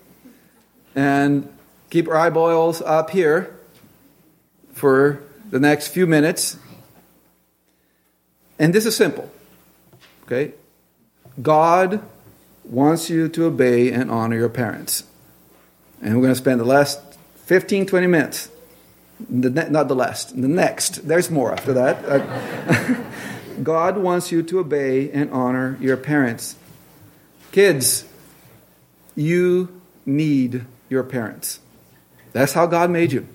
and 0.95 1.51
keep 1.89 2.05
your 2.05 2.15
eyeballs 2.15 2.83
up 2.83 3.09
here 3.09 3.57
for 4.75 5.23
the 5.49 5.59
next 5.59 5.89
few 5.89 6.07
minutes. 6.07 6.59
And 8.59 8.75
this 8.75 8.85
is 8.85 8.95
simple. 8.95 9.33
Okay? 10.25 10.53
God 11.41 12.03
wants 12.63 13.09
you 13.09 13.27
to 13.31 13.47
obey 13.47 13.91
and 13.91 14.11
honor 14.11 14.37
your 14.37 14.51
parents. 14.51 15.05
And 16.03 16.15
we're 16.15 16.25
going 16.25 16.35
to 16.35 16.39
spend 16.39 16.61
the 16.61 16.67
last 16.67 17.01
15, 17.47 17.87
20 17.87 18.07
minutes. 18.07 18.51
The 19.29 19.51
ne- 19.51 19.69
not 19.69 19.89
the 19.89 19.95
last, 19.95 20.41
the 20.41 20.49
next. 20.49 21.07
There's 21.07 21.31
more 21.31 21.53
after 21.53 21.73
that. 21.75 22.05
Uh, 22.05 23.05
God 23.63 23.99
wants 23.99 24.33
you 24.33 24.43
to 24.45 24.61
obey 24.61 25.11
and 25.11 25.31
honor 25.31 25.77
your 25.81 25.97
parents. 25.97 26.57
Kids, 27.53 28.07
you 29.15 29.81
need 30.07 30.65
your 30.89 31.03
parents. 31.03 31.61
That's 32.33 32.55
how 32.55 32.67
God 32.67 32.91
made 32.91 33.13
you. 33.13 33.27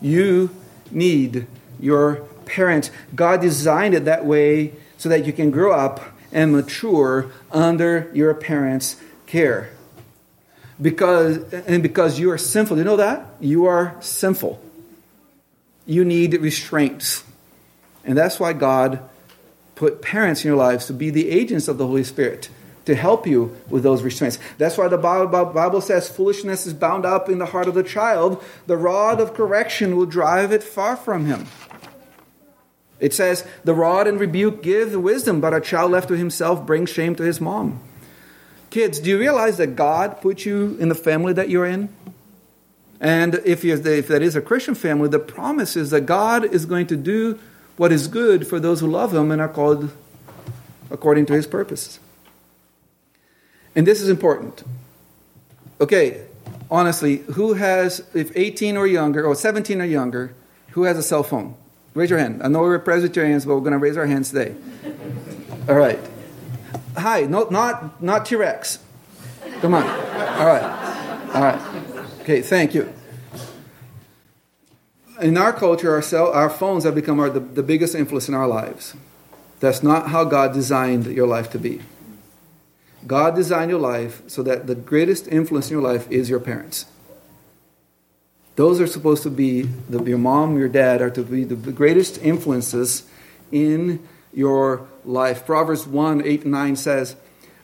You 0.00 0.50
need 0.90 1.46
your 1.80 2.16
parents. 2.46 2.90
God 3.14 3.40
designed 3.40 3.94
it 3.94 4.04
that 4.04 4.24
way 4.24 4.74
so 4.96 5.08
that 5.08 5.26
you 5.26 5.32
can 5.32 5.50
grow 5.50 5.72
up 5.72 6.00
and 6.32 6.52
mature 6.52 7.30
under 7.50 8.10
your 8.14 8.34
parents' 8.34 8.96
care. 9.26 9.70
Because 10.80 11.52
and 11.52 11.82
because 11.82 12.18
you 12.18 12.30
are 12.30 12.38
sinful. 12.38 12.76
Do 12.76 12.80
you 12.80 12.84
know 12.84 12.96
that? 12.96 13.26
You 13.40 13.66
are 13.66 13.96
sinful. 14.00 14.60
You 15.86 16.04
need 16.04 16.34
restraints. 16.34 17.24
And 18.04 18.16
that's 18.16 18.38
why 18.38 18.52
God 18.52 19.00
put 19.74 20.02
parents 20.02 20.44
in 20.44 20.48
your 20.48 20.56
lives 20.56 20.86
to 20.86 20.92
be 20.92 21.10
the 21.10 21.30
agents 21.30 21.68
of 21.68 21.78
the 21.78 21.86
Holy 21.86 22.04
Spirit 22.04 22.48
to 22.84 22.94
help 22.94 23.26
you 23.26 23.56
with 23.68 23.82
those 23.82 24.02
restraints. 24.02 24.38
That's 24.58 24.76
why 24.76 24.88
the 24.88 24.98
Bible 24.98 25.80
says 25.80 26.08
foolishness 26.08 26.66
is 26.66 26.74
bound 26.74 27.06
up 27.06 27.28
in 27.28 27.38
the 27.38 27.46
heart 27.46 27.66
of 27.66 27.74
the 27.74 27.82
child. 27.82 28.42
The 28.66 28.76
rod 28.76 29.20
of 29.20 29.34
correction 29.34 29.96
will 29.96 30.06
drive 30.06 30.52
it 30.52 30.62
far 30.62 30.96
from 30.96 31.26
him. 31.26 31.46
It 33.00 33.12
says, 33.12 33.46
The 33.64 33.74
rod 33.74 34.06
and 34.06 34.20
rebuke 34.20 34.62
give 34.62 34.94
wisdom, 34.94 35.40
but 35.40 35.54
a 35.54 35.60
child 35.60 35.92
left 35.92 36.08
to 36.08 36.16
himself 36.16 36.64
brings 36.66 36.90
shame 36.90 37.14
to 37.16 37.22
his 37.22 37.40
mom. 37.40 37.82
Kids, 38.70 38.98
do 39.00 39.10
you 39.10 39.18
realize 39.18 39.56
that 39.58 39.76
God 39.76 40.20
put 40.20 40.44
you 40.44 40.76
in 40.78 40.88
the 40.88 40.94
family 40.94 41.32
that 41.32 41.48
you're 41.48 41.66
in? 41.66 41.88
And 43.00 43.34
if, 43.44 43.64
if 43.64 43.82
that 43.82 44.22
is 44.22 44.36
a 44.36 44.40
Christian 44.40 44.74
family, 44.74 45.08
the 45.08 45.18
promise 45.18 45.76
is 45.76 45.90
that 45.90 46.02
God 46.02 46.44
is 46.44 46.64
going 46.66 46.86
to 46.88 46.96
do 46.96 47.38
what 47.76 47.92
is 47.92 48.06
good 48.06 48.46
for 48.46 48.60
those 48.60 48.80
who 48.80 48.86
love 48.86 49.12
Him 49.12 49.30
and 49.30 49.40
are 49.40 49.48
called 49.48 49.90
according 50.90 51.26
to 51.26 51.32
His 51.32 51.46
purposes. 51.46 51.98
And 53.74 53.86
this 53.86 54.00
is 54.00 54.08
important. 54.08 54.62
Okay, 55.80 56.24
honestly, 56.70 57.18
who 57.34 57.54
has, 57.54 58.04
if 58.14 58.34
18 58.36 58.76
or 58.76 58.86
younger, 58.86 59.24
or 59.26 59.34
17 59.34 59.80
or 59.80 59.84
younger, 59.84 60.34
who 60.70 60.84
has 60.84 60.96
a 60.96 61.02
cell 61.02 61.22
phone? 61.22 61.56
Raise 61.94 62.10
your 62.10 62.18
hand. 62.18 62.42
I 62.42 62.48
know 62.48 62.60
we're 62.60 62.78
Presbyterians, 62.78 63.44
but 63.44 63.54
we're 63.54 63.60
going 63.60 63.72
to 63.72 63.78
raise 63.78 63.96
our 63.96 64.06
hands 64.06 64.30
today. 64.30 64.54
All 65.68 65.76
right. 65.76 65.98
Hi, 66.96 67.22
no, 67.22 67.48
not, 67.50 68.02
not 68.02 68.26
T 68.26 68.36
Rex. 68.36 68.78
Come 69.60 69.74
on. 69.74 69.82
All 69.82 70.46
right. 70.46 71.30
All 71.34 71.42
right. 71.42 71.63
Okay, 72.24 72.40
thank 72.40 72.72
you. 72.72 72.90
In 75.20 75.36
our 75.36 75.52
culture, 75.52 75.92
our, 75.92 76.00
cell, 76.00 76.32
our 76.32 76.48
phones 76.48 76.84
have 76.84 76.94
become 76.94 77.20
our, 77.20 77.28
the, 77.28 77.38
the 77.38 77.62
biggest 77.62 77.94
influence 77.94 78.30
in 78.30 78.34
our 78.34 78.48
lives. 78.48 78.94
That's 79.60 79.82
not 79.82 80.08
how 80.08 80.24
God 80.24 80.54
designed 80.54 81.04
your 81.04 81.26
life 81.26 81.50
to 81.50 81.58
be. 81.58 81.82
God 83.06 83.34
designed 83.34 83.70
your 83.70 83.78
life 83.78 84.22
so 84.26 84.42
that 84.42 84.66
the 84.66 84.74
greatest 84.74 85.28
influence 85.28 85.68
in 85.68 85.74
your 85.74 85.82
life 85.82 86.10
is 86.10 86.30
your 86.30 86.40
parents. 86.40 86.86
Those 88.56 88.80
are 88.80 88.86
supposed 88.86 89.22
to 89.24 89.30
be, 89.30 89.64
the, 89.90 90.02
your 90.04 90.16
mom, 90.16 90.56
your 90.56 90.68
dad 90.68 91.02
are 91.02 91.10
to 91.10 91.22
be 91.22 91.44
the, 91.44 91.56
greatest 91.72 92.16
influences 92.22 93.02
in 93.52 94.02
your 94.32 94.88
life. 95.04 95.44
Proverbs 95.44 95.86
1 95.86 96.24
8 96.24 96.42
and 96.44 96.52
9 96.52 96.76
says, 96.76 97.16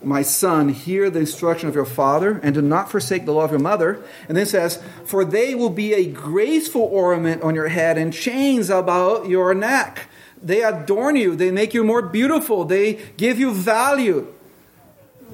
My 0.02 0.22
son, 0.22 0.70
hear 0.70 1.10
the 1.10 1.20
instruction 1.20 1.68
of 1.68 1.74
your 1.74 1.84
father, 1.84 2.40
and 2.42 2.54
do 2.54 2.62
not 2.62 2.90
forsake 2.90 3.26
the 3.26 3.32
law 3.32 3.44
of 3.44 3.50
your 3.50 3.60
mother. 3.60 4.02
And 4.28 4.36
then 4.36 4.46
says, 4.46 4.82
For 5.04 5.24
they 5.24 5.54
will 5.54 5.70
be 5.70 5.92
a 5.92 6.06
graceful 6.06 6.82
ornament 6.82 7.42
on 7.42 7.54
your 7.54 7.68
head 7.68 7.98
and 7.98 8.12
chains 8.12 8.70
about 8.70 9.28
your 9.28 9.54
neck. 9.54 10.06
They 10.42 10.62
adorn 10.62 11.16
you, 11.16 11.36
they 11.36 11.50
make 11.50 11.74
you 11.74 11.84
more 11.84 12.00
beautiful, 12.00 12.64
they 12.64 12.94
give 13.18 13.38
you 13.38 13.52
value 13.52 14.32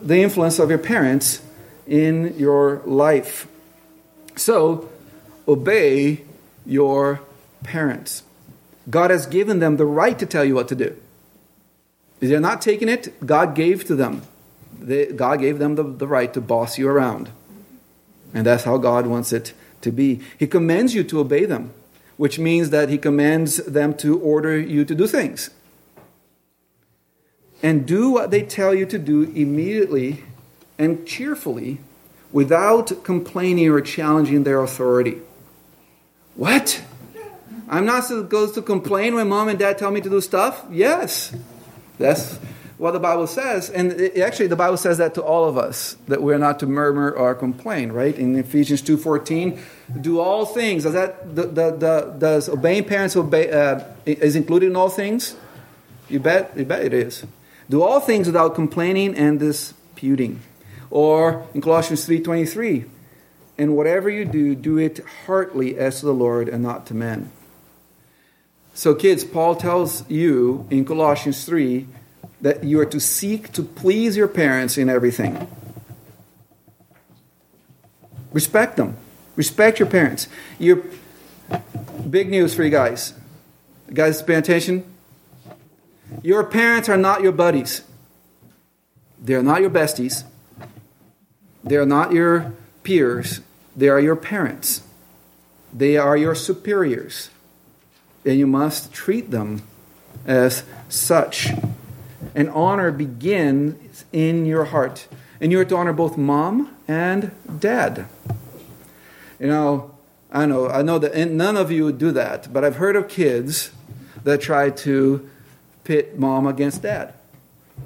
the 0.03 0.21
influence 0.21 0.59
of 0.59 0.69
your 0.69 0.81
parents 0.81 1.41
in 1.87 2.37
your 2.37 2.83
life. 2.85 3.47
So, 4.35 4.91
obey 5.47 6.25
your 6.65 7.21
parents. 7.63 8.25
God 8.91 9.11
has 9.11 9.27
given 9.27 9.61
them 9.61 9.77
the 9.77 9.87
right 9.87 10.19
to 10.19 10.27
tell 10.27 10.45
you 10.45 10.55
what 10.55 10.69
to 10.69 10.75
do. 10.75 10.97
If 12.21 12.31
they're 12.31 12.41
not 12.41 12.61
taking 12.61 12.89
it, 12.89 13.25
God 13.25 13.55
gave 13.55 13.85
to 13.87 13.95
them. 13.95 14.23
They, 14.81 15.07
God 15.07 15.41
gave 15.41 15.59
them 15.59 15.75
the, 15.75 15.83
the 15.83 16.07
right 16.07 16.33
to 16.35 16.41
boss 16.41 16.79
you 16.79 16.89
around. 16.89 17.31
And 18.35 18.47
that's 18.47 18.65
how 18.65 18.79
God 18.79 19.07
wants 19.07 19.33
it 19.33 19.53
to 19.81 19.91
be. 19.91 20.21
He 20.39 20.47
commands 20.47 20.95
you 20.95 21.05
to 21.05 21.21
obey 21.21 21.45
them, 21.45 21.73
which 22.17 22.39
means 22.39 22.71
that 22.71 22.89
He 22.89 22.99
commands 22.99 23.57
them 23.57 23.95
to 23.99 24.19
order 24.19 24.59
you 24.59 24.85
to 24.85 24.95
do 24.95 25.07
things 25.07 25.51
and 27.63 27.87
do 27.87 28.11
what 28.11 28.31
they 28.31 28.43
tell 28.43 28.75
you 28.75 28.87
to 28.87 28.99
do 28.99 29.23
immediately 29.35 30.23
and 30.79 31.07
cheerfully 31.07 31.79
without 32.33 33.03
complaining 33.03 33.69
or 33.69 33.81
challenging 33.81 34.45
their 34.45 34.63
authority. 34.63 35.19
What? 36.35 36.83
I'm 37.69 37.87
not 37.87 38.05
supposed 38.05 38.55
to 38.55 38.63
complain 38.63 39.15
when 39.15 39.29
mom 39.29 39.49
and 39.49 39.59
dad 39.59 39.79
tell 39.79 39.91
me 39.91 40.01
to 40.01 40.11
do 40.11 40.21
stuff? 40.21 40.65
Yes. 40.71 41.35
That's 41.99 42.39
what 42.79 42.93
the 42.93 43.01
Bible 43.01 43.27
says. 43.27 43.71
And 43.71 43.93
it, 43.93 44.19
actually, 44.19 44.49
the 44.49 44.57
Bible 44.57 44.77
says 44.77 44.99
that 44.99 45.15
to 45.15 45.23
all 45.23 45.49
of 45.49 45.57
us, 45.57 45.97
that 46.09 46.23
we're 46.23 46.39
not 46.39 46.59
to 46.61 46.67
murmur 46.67 47.11
or 47.11 47.35
complain, 47.35 47.91
right? 47.91 48.17
In 48.17 48.37
Ephesians 48.37 48.83
2.14, 48.83 49.59
do 50.01 50.21
all 50.21 50.45
things. 50.45 50.83
Does, 50.83 50.93
that, 50.93 51.35
the, 51.35 51.43
the, 51.43 51.71
the, 51.71 52.15
does 52.19 52.49
obeying 52.49 52.85
parents 52.85 53.17
obey, 53.17 53.51
uh, 53.51 53.83
is 54.05 54.37
included 54.37 54.67
in 54.67 54.77
all 54.77 54.91
things? 54.91 55.37
You 56.09 56.21
bet, 56.21 56.53
you 56.57 56.65
bet 56.65 56.85
it 56.85 56.93
is. 56.93 57.25
Do 57.69 57.83
all 57.83 58.01
things 58.01 58.27
without 58.27 58.55
complaining 58.55 59.17
and 59.17 59.41
disputing. 59.41 60.41
Or 60.91 61.47
in 61.53 61.61
Colossians 61.61 62.07
3:23, 62.07 62.85
and 63.59 63.77
whatever 63.77 64.09
you 64.09 64.25
do, 64.25 64.55
do 64.55 64.79
it 64.79 65.01
heartily 65.27 65.77
as 65.77 66.01
to 66.01 66.07
the 66.07 66.15
Lord 66.15 66.49
and 66.49 66.63
not 66.63 66.87
to 66.87 66.95
men. 66.95 67.33
So 68.73 68.95
kids, 68.95 69.25
Paul 69.25 69.57
tells 69.57 70.09
you 70.09 70.67
in 70.71 70.85
Colossians 70.85 71.45
3 71.45 71.89
that 72.41 72.65
you 72.65 72.81
are 72.81 72.87
to 72.87 73.01
seek 73.01 73.53
to 73.53 73.63
please 73.63 74.17
your 74.17 74.29
parents 74.29 74.77
in 74.77 74.89
everything. 74.89 75.49
Respect 78.33 78.77
them. 78.77 78.97
Respect 79.35 79.79
your 79.79 79.89
parents. 79.89 80.29
Your 80.59 80.83
big 82.09 82.29
news 82.31 82.55
for 82.55 82.63
you 82.63 82.71
guys. 82.71 83.15
You 83.89 83.95
guys, 83.95 84.23
pay 84.23 84.35
attention. 84.35 84.85
Your 86.23 86.45
parents 86.45 86.89
are 86.89 86.97
not 86.97 87.23
your 87.23 87.33
buddies. 87.33 87.83
They're 89.19 89.43
not 89.43 89.61
your 89.61 89.71
besties. 89.71 90.25
They're 91.65 91.87
not 91.87 92.13
your 92.13 92.53
peers. 92.83 93.41
They 93.75 93.89
are 93.89 94.01
your 94.01 94.17
parents. 94.17 94.83
They 95.73 95.97
are 95.97 96.17
your 96.17 96.35
superiors. 96.35 97.31
And 98.25 98.39
you 98.39 98.47
must 98.47 98.93
treat 98.93 99.31
them 99.31 99.63
as 100.27 100.63
such. 100.89 101.51
And 102.35 102.51
honor 102.51 102.91
begins 102.91 104.05
in 104.13 104.47
your 104.47 104.67
heart. 104.67 105.09
And 105.41 105.53
you 105.53 105.61
are 105.61 105.65
to 105.65 105.77
honor 105.77 105.93
both 105.93 106.17
mom 106.17 106.75
and 106.89 107.31
dad. 107.59 108.07
You 109.39 109.49
know, 109.49 109.95
I 110.31 110.47
know, 110.47 110.69
I 110.69 110.83
know 110.83 110.99
that 110.99 111.15
none 111.31 111.57
of 111.57 111.71
you 111.71 111.85
would 111.85 111.99
do 111.99 112.11
that, 112.13 112.53
but 112.53 112.65
I've 112.65 112.77
heard 112.77 112.97
of 112.97 113.09
kids 113.09 113.71
that 114.25 114.41
try 114.41 114.71
to 114.71 115.29
pit 115.85 116.19
mom 116.19 116.47
against 116.47 116.83
dad. 116.83 117.15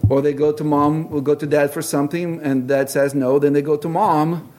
Or 0.09 0.23
they 0.23 0.33
go 0.33 0.53
to 0.53 0.65
mom, 0.65 1.11
will 1.11 1.21
go 1.21 1.35
to 1.35 1.47
dad 1.47 1.73
for 1.73 1.83
something, 1.83 2.41
and 2.41 2.69
dad 2.69 2.89
says 2.89 3.15
no. 3.15 3.39
Then 3.39 3.53
they 3.53 3.63
go 3.63 3.77
to 3.77 3.89
mom 3.89 4.53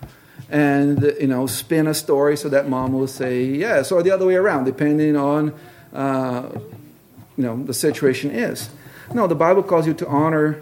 and 0.49 1.01
you 1.19 1.27
know 1.27 1.47
spin 1.47 1.87
a 1.87 1.93
story 1.93 2.35
so 2.35 2.49
that 2.49 2.67
mom 2.67 2.93
will 2.93 3.07
say 3.07 3.43
yes, 3.43 3.91
or 3.91 4.03
the 4.03 4.11
other 4.11 4.25
way 4.25 4.35
around, 4.35 4.65
depending 4.65 5.15
on 5.15 5.53
uh, 5.93 6.49
you 7.37 7.43
know 7.43 7.63
the 7.63 7.73
situation 7.73 8.29
is. 8.29 8.69
No, 9.13 9.27
the 9.27 9.35
Bible 9.35 9.63
calls 9.63 9.85
you 9.85 9.93
to 9.95 10.07
honor 10.07 10.61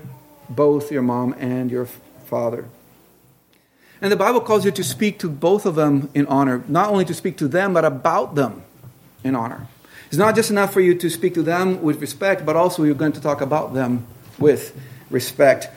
both 0.49 0.91
your 0.91 1.03
mom 1.03 1.33
and 1.37 1.69
your 1.69 1.85
father. 2.25 2.65
And 4.01 4.11
the 4.11 4.17
Bible 4.17 4.41
calls 4.41 4.65
you 4.65 4.71
to 4.71 4.83
speak 4.83 5.19
to 5.19 5.29
both 5.29 5.65
of 5.65 5.75
them 5.75 6.09
in 6.13 6.25
honor, 6.27 6.63
not 6.67 6.89
only 6.89 7.05
to 7.05 7.13
speak 7.13 7.37
to 7.37 7.47
them, 7.47 7.73
but 7.73 7.85
about 7.85 8.35
them 8.35 8.63
in 9.23 9.35
honor. 9.35 9.67
It's 10.07 10.17
not 10.17 10.35
just 10.35 10.49
enough 10.49 10.73
for 10.73 10.81
you 10.81 10.95
to 10.95 11.09
speak 11.09 11.35
to 11.35 11.43
them 11.43 11.83
with 11.83 12.01
respect, 12.01 12.45
but 12.45 12.55
also 12.55 12.83
you're 12.83 12.95
going 12.95 13.11
to 13.11 13.21
talk 13.21 13.41
about 13.41 13.73
them 13.73 14.07
with 14.39 14.75
respect. 15.11 15.67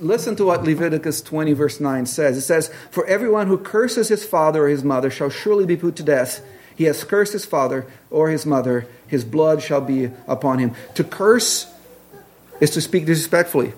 Listen 0.00 0.36
to 0.36 0.44
what 0.44 0.64
Leviticus 0.64 1.22
20, 1.22 1.54
verse 1.54 1.80
9 1.80 2.04
says. 2.04 2.36
It 2.36 2.42
says, 2.42 2.70
For 2.90 3.06
everyone 3.06 3.46
who 3.46 3.56
curses 3.56 4.08
his 4.08 4.26
father 4.26 4.64
or 4.64 4.68
his 4.68 4.84
mother 4.84 5.10
shall 5.10 5.30
surely 5.30 5.64
be 5.64 5.76
put 5.76 5.96
to 5.96 6.02
death. 6.02 6.44
He 6.76 6.84
has 6.84 7.04
cursed 7.04 7.32
his 7.32 7.46
father 7.46 7.86
or 8.10 8.28
his 8.28 8.44
mother, 8.44 8.86
his 9.06 9.24
blood 9.24 9.62
shall 9.62 9.80
be 9.80 10.10
upon 10.26 10.58
him. 10.58 10.74
To 10.96 11.04
curse 11.04 11.69
is 12.60 12.70
to 12.70 12.80
speak 12.80 13.06
disrespectfully 13.06 13.72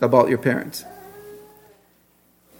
about 0.00 0.28
your 0.28 0.38
parents. 0.38 0.84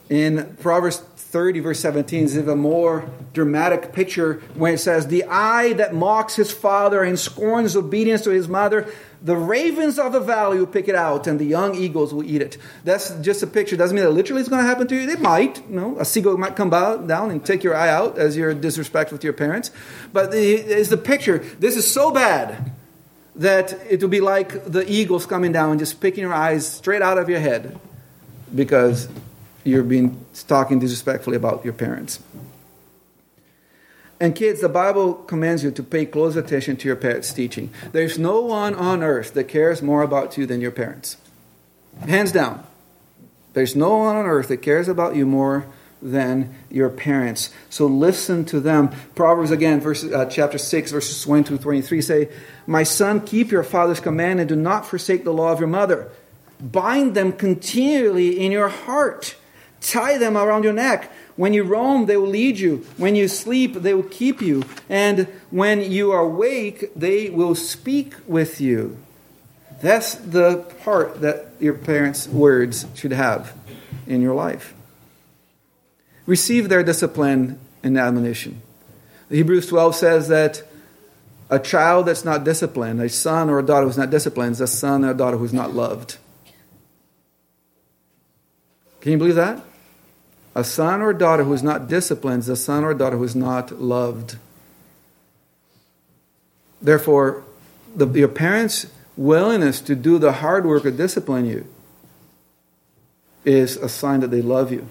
In 0.09 0.57
Proverbs 0.61 0.99
30, 0.99 1.61
verse 1.61 1.81
17, 1.81 2.25
is 2.25 2.37
a 2.37 2.55
more 2.55 3.11
dramatic 3.33 3.93
picture 3.93 4.35
when 4.55 4.75
it 4.75 4.79
says, 4.79 5.09
The 5.09 5.25
eye 5.25 5.73
that 5.75 5.95
mocks 5.95 6.37
his 6.37 6.53
father 6.53 7.03
and 7.03 7.19
scorns 7.19 7.77
obedience 7.77 8.23
to 8.23 8.31
his 8.31 8.47
mother, 8.47 8.87
the 9.21 9.37
ravens 9.37 9.99
of 9.99 10.13
the 10.13 10.21
valley 10.21 10.59
will 10.59 10.67
pick 10.67 10.87
it 10.87 10.95
out, 10.95 11.27
and 11.27 11.41
the 11.41 11.45
young 11.45 11.75
eagles 11.75 12.15
will 12.15 12.23
eat 12.23 12.41
it. 12.41 12.57
That's 12.85 13.11
just 13.17 13.43
a 13.43 13.47
picture. 13.49 13.77
Doesn't 13.77 13.97
mean 13.97 14.05
that 14.05 14.13
literally 14.13 14.41
it's 14.41 14.49
going 14.49 14.63
to 14.63 14.69
happen 14.69 14.87
to 14.87 14.95
you. 14.95 15.11
It 15.11 15.21
might. 15.21 15.59
You 15.69 15.75
know, 15.75 15.99
a 15.99 16.05
seagull 16.05 16.37
might 16.37 16.55
come 16.55 16.71
down 16.71 17.31
and 17.33 17.45
take 17.45 17.65
your 17.65 17.75
eye 17.75 17.89
out 17.89 18.17
as 18.17 18.37
you're 18.37 18.55
disrespectful 18.55 19.19
to 19.19 19.25
your 19.25 19.35
parents. 19.35 19.73
But 20.13 20.33
it's 20.33 20.91
the 20.91 20.97
picture. 20.97 21.39
This 21.59 21.77
is 21.77 21.91
so 21.91 22.13
bad 22.13 22.73
that 23.37 23.78
it 23.88 24.00
will 24.00 24.09
be 24.09 24.21
like 24.21 24.64
the 24.64 24.90
eagles 24.90 25.26
coming 25.26 25.52
down 25.52 25.71
and 25.71 25.78
just 25.78 26.00
picking 26.00 26.23
your 26.23 26.33
eyes 26.33 26.66
straight 26.66 27.02
out 27.02 27.19
of 27.19 27.28
your 27.28 27.40
head 27.40 27.78
because 28.55 29.09
you're 29.62 29.83
being 29.83 30.25
talking 30.49 30.78
disrespectfully 30.78 31.37
about 31.37 31.64
your 31.64 31.75
parents. 31.75 32.21
And 34.19 34.35
kids, 34.35 34.62
the 34.62 34.71
Bible 34.71 35.12
commands 35.12 35.62
you 35.62 35.71
to 35.71 35.83
pay 35.83 36.07
close 36.07 36.37
attention 36.37 36.76
to 36.78 36.88
your 36.88 36.97
parents' 36.97 37.33
teaching. 37.35 37.71
There's 37.93 38.19
no 38.19 38.40
one 38.40 38.75
on 38.75 39.02
earth 39.02 39.35
that 39.35 39.45
cares 39.45 39.83
more 39.83 40.02
about 40.02 40.38
you 40.38 40.47
than 40.47 40.62
your 40.62 40.71
parents. 40.71 41.19
Hands 42.09 42.33
down. 42.33 42.66
There's 43.52 43.76
no 43.76 43.99
one 43.99 44.16
on 44.16 44.25
earth 44.25 44.49
that 44.49 44.59
cares 44.59 44.88
about 44.88 45.16
you 45.16 45.26
more 45.26 45.66
than 46.03 46.55
your 46.71 46.88
parents. 46.88 47.50
So 47.71 47.87
listen 47.87 48.45
to 48.47 48.61
them. 48.61 48.91
Proverbs 49.15 49.50
again, 49.50 49.81
verse, 49.81 50.05
uh, 50.05 50.26
chapter 50.26 50.59
6, 50.59 50.93
verses 50.93 51.26
1 51.26 51.45
to 51.45 51.59
23 51.59 52.00
say, 52.03 52.29
My 52.67 52.83
son, 52.83 53.21
keep 53.21 53.50
your 53.50 53.62
father's 53.62 54.00
command 54.00 54.41
and 54.41 54.49
do 54.49 54.57
not 54.57 54.87
forsake 54.87 55.25
the 55.25 55.33
law 55.33 55.53
of 55.53 55.59
your 55.59 55.69
mother. 55.69 56.11
Bind 56.61 57.15
them 57.15 57.33
continually 57.33 58.45
in 58.45 58.53
your 58.53 58.69
heart. 58.69 59.37
Tie 59.81 60.19
them 60.19 60.37
around 60.37 60.65
your 60.65 60.73
neck. 60.73 61.11
When 61.37 61.53
you 61.53 61.65
roam, 61.65 62.07
they 62.07 62.17
will 62.17 62.29
lead 62.29 62.59
you. 62.59 62.87
When 62.97 63.15
you 63.15 63.29
sleep, 63.29 63.75
they 63.75 63.93
will 63.93 64.03
keep 64.03 64.41
you. 64.41 64.65
And 64.88 65.29
when 65.50 65.91
you 65.91 66.12
are 66.12 66.23
awake, 66.23 66.93
they 66.97 67.29
will 67.29 67.55
speak 67.55 68.15
with 68.26 68.61
you. 68.61 68.97
That's 69.83 70.15
the 70.15 70.65
part 70.83 71.21
that 71.21 71.53
your 71.61 71.75
parents' 71.75 72.26
words 72.26 72.87
should 72.95 73.12
have 73.12 73.55
in 74.07 74.23
your 74.23 74.35
life. 74.35 74.76
Receive 76.27 76.69
their 76.69 76.83
discipline 76.83 77.59
and 77.83 77.97
admonition. 77.97 78.61
Hebrews 79.31 79.67
12 79.67 79.95
says 79.95 80.29
that 80.29 80.62
a 81.49 81.59
child 81.59 82.07
that's 82.07 82.25
not 82.25 82.45
disciplined, 82.45 83.01
a 83.01 83.09
son 83.09 83.49
or 83.49 83.59
a 83.59 83.62
daughter 83.65 83.87
who's 83.87 83.99
not 83.99 84.11
disciplined, 84.11 84.53
is 84.53 84.61
a 84.61 84.67
son 84.67 85.05
or 85.05 85.11
a 85.11 85.15
daughter 85.15 85.37
who's 85.37 85.53
not 85.53 85.75
loved. 85.75 86.19
Can 89.01 89.12
you 89.12 89.19
believe 89.19 89.37
that? 89.37 89.62
A 90.57 90.65
son 90.65 91.01
or 91.01 91.11
a 91.11 91.19
daughter 91.19 91.45
who 91.45 91.53
is 91.53 91.62
not 91.62 91.87
disciplined 91.87 92.41
is 92.41 92.49
a 92.49 92.57
son 92.57 92.83
or 92.83 92.91
a 92.91 92.99
daughter 92.99 93.17
who 93.17 93.25
is 93.25 93.37
not 93.37 93.81
loved. 93.81 94.37
Therefore, 96.83 97.45
the, 97.95 98.07
your 98.09 98.29
parents' 98.29 98.87
willingness 99.17 99.81
to 99.83 99.95
do 99.95 100.19
the 100.19 100.33
hard 100.33 100.67
work 100.67 100.85
of 100.85 100.97
discipline 100.97 101.47
you 101.47 101.67
is 103.45 103.77
a 103.77 103.89
sign 103.89 104.21
that 104.21 104.31
they 104.31 104.43
love 104.43 104.73
you. 104.73 104.89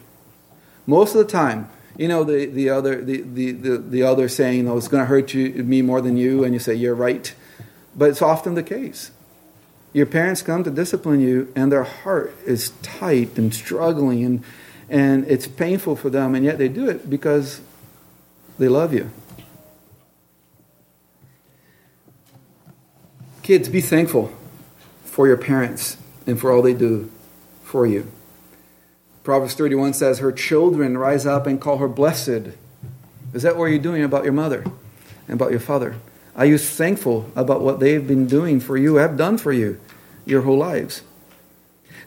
Most 0.88 1.16
of 1.16 1.26
the 1.26 1.32
time, 1.32 1.70
you 1.98 2.08
know 2.08 2.24
the, 2.24 2.46
the 2.46 2.70
other 2.70 3.04
the, 3.04 3.22
the, 3.22 3.52
the, 3.52 3.78
the 3.78 4.04
other 4.04 4.28
saying, 4.28 4.58
you 4.58 4.64
know, 4.64 4.78
it's 4.78 4.88
going 4.88 5.02
to 5.02 5.08
hurt 5.08 5.34
you 5.34 5.50
me 5.64 5.82
more 5.82 6.02
than 6.02 6.18
you, 6.18 6.44
and 6.44 6.54
you 6.54 6.60
say 6.60 6.76
you're 6.76 6.96
right. 6.96 7.34
But 7.96 8.10
it's 8.10 8.22
often 8.22 8.56
the 8.56 8.64
case. 8.64 9.12
Your 9.94 10.06
parents 10.06 10.42
come 10.42 10.64
to 10.66 10.72
discipline 10.72 11.22
you, 11.22 11.52
and 11.56 11.72
their 11.72 11.86
heart 11.86 12.36
is 12.46 12.72
tight 12.82 13.38
and 13.38 13.54
struggling, 13.54 14.26
and 14.26 14.44
and 14.90 15.26
it's 15.26 15.48
painful 15.48 15.96
for 15.96 16.10
them, 16.10 16.36
and 16.36 16.46
yet 16.46 16.58
they 16.58 16.68
do 16.68 16.90
it 16.90 17.10
because 17.10 17.62
they 18.60 18.68
love 18.68 18.94
you. 18.94 19.10
Kids, 23.42 23.70
be 23.70 23.82
thankful 23.82 24.32
for 25.04 25.28
your 25.28 25.38
parents 25.38 25.98
and 26.26 26.40
for 26.40 26.52
all 26.52 26.62
they 26.62 26.74
do 26.74 27.12
for 27.64 27.86
you. 27.86 28.12
Proverbs 29.26 29.56
31 29.56 29.94
says, 29.94 30.20
Her 30.20 30.32
children 30.32 31.00
rise 31.00 31.26
up 31.26 31.48
and 31.48 31.60
call 31.60 31.80
her 31.80 31.88
blessed. 31.88 32.54
Is 33.34 33.42
that 33.42 33.58
what 33.58 33.66
you're 33.66 33.80
doing 33.80 34.04
about 34.04 34.24
your 34.24 34.34
mother 34.34 34.64
and 35.28 35.34
about 35.34 35.50
your 35.50 35.60
father? 35.60 35.96
Are 36.36 36.46
you 36.46 36.60
thankful 36.60 37.32
about 37.36 37.62
what 37.62 37.80
they've 37.80 38.08
been 38.08 38.28
doing 38.28 38.60
for 38.60 38.78
you, 38.78 38.96
have 38.96 39.18
done 39.18 39.40
for 39.40 39.52
you 39.52 39.82
your 40.26 40.44
whole 40.44 40.60
lives? 40.60 41.02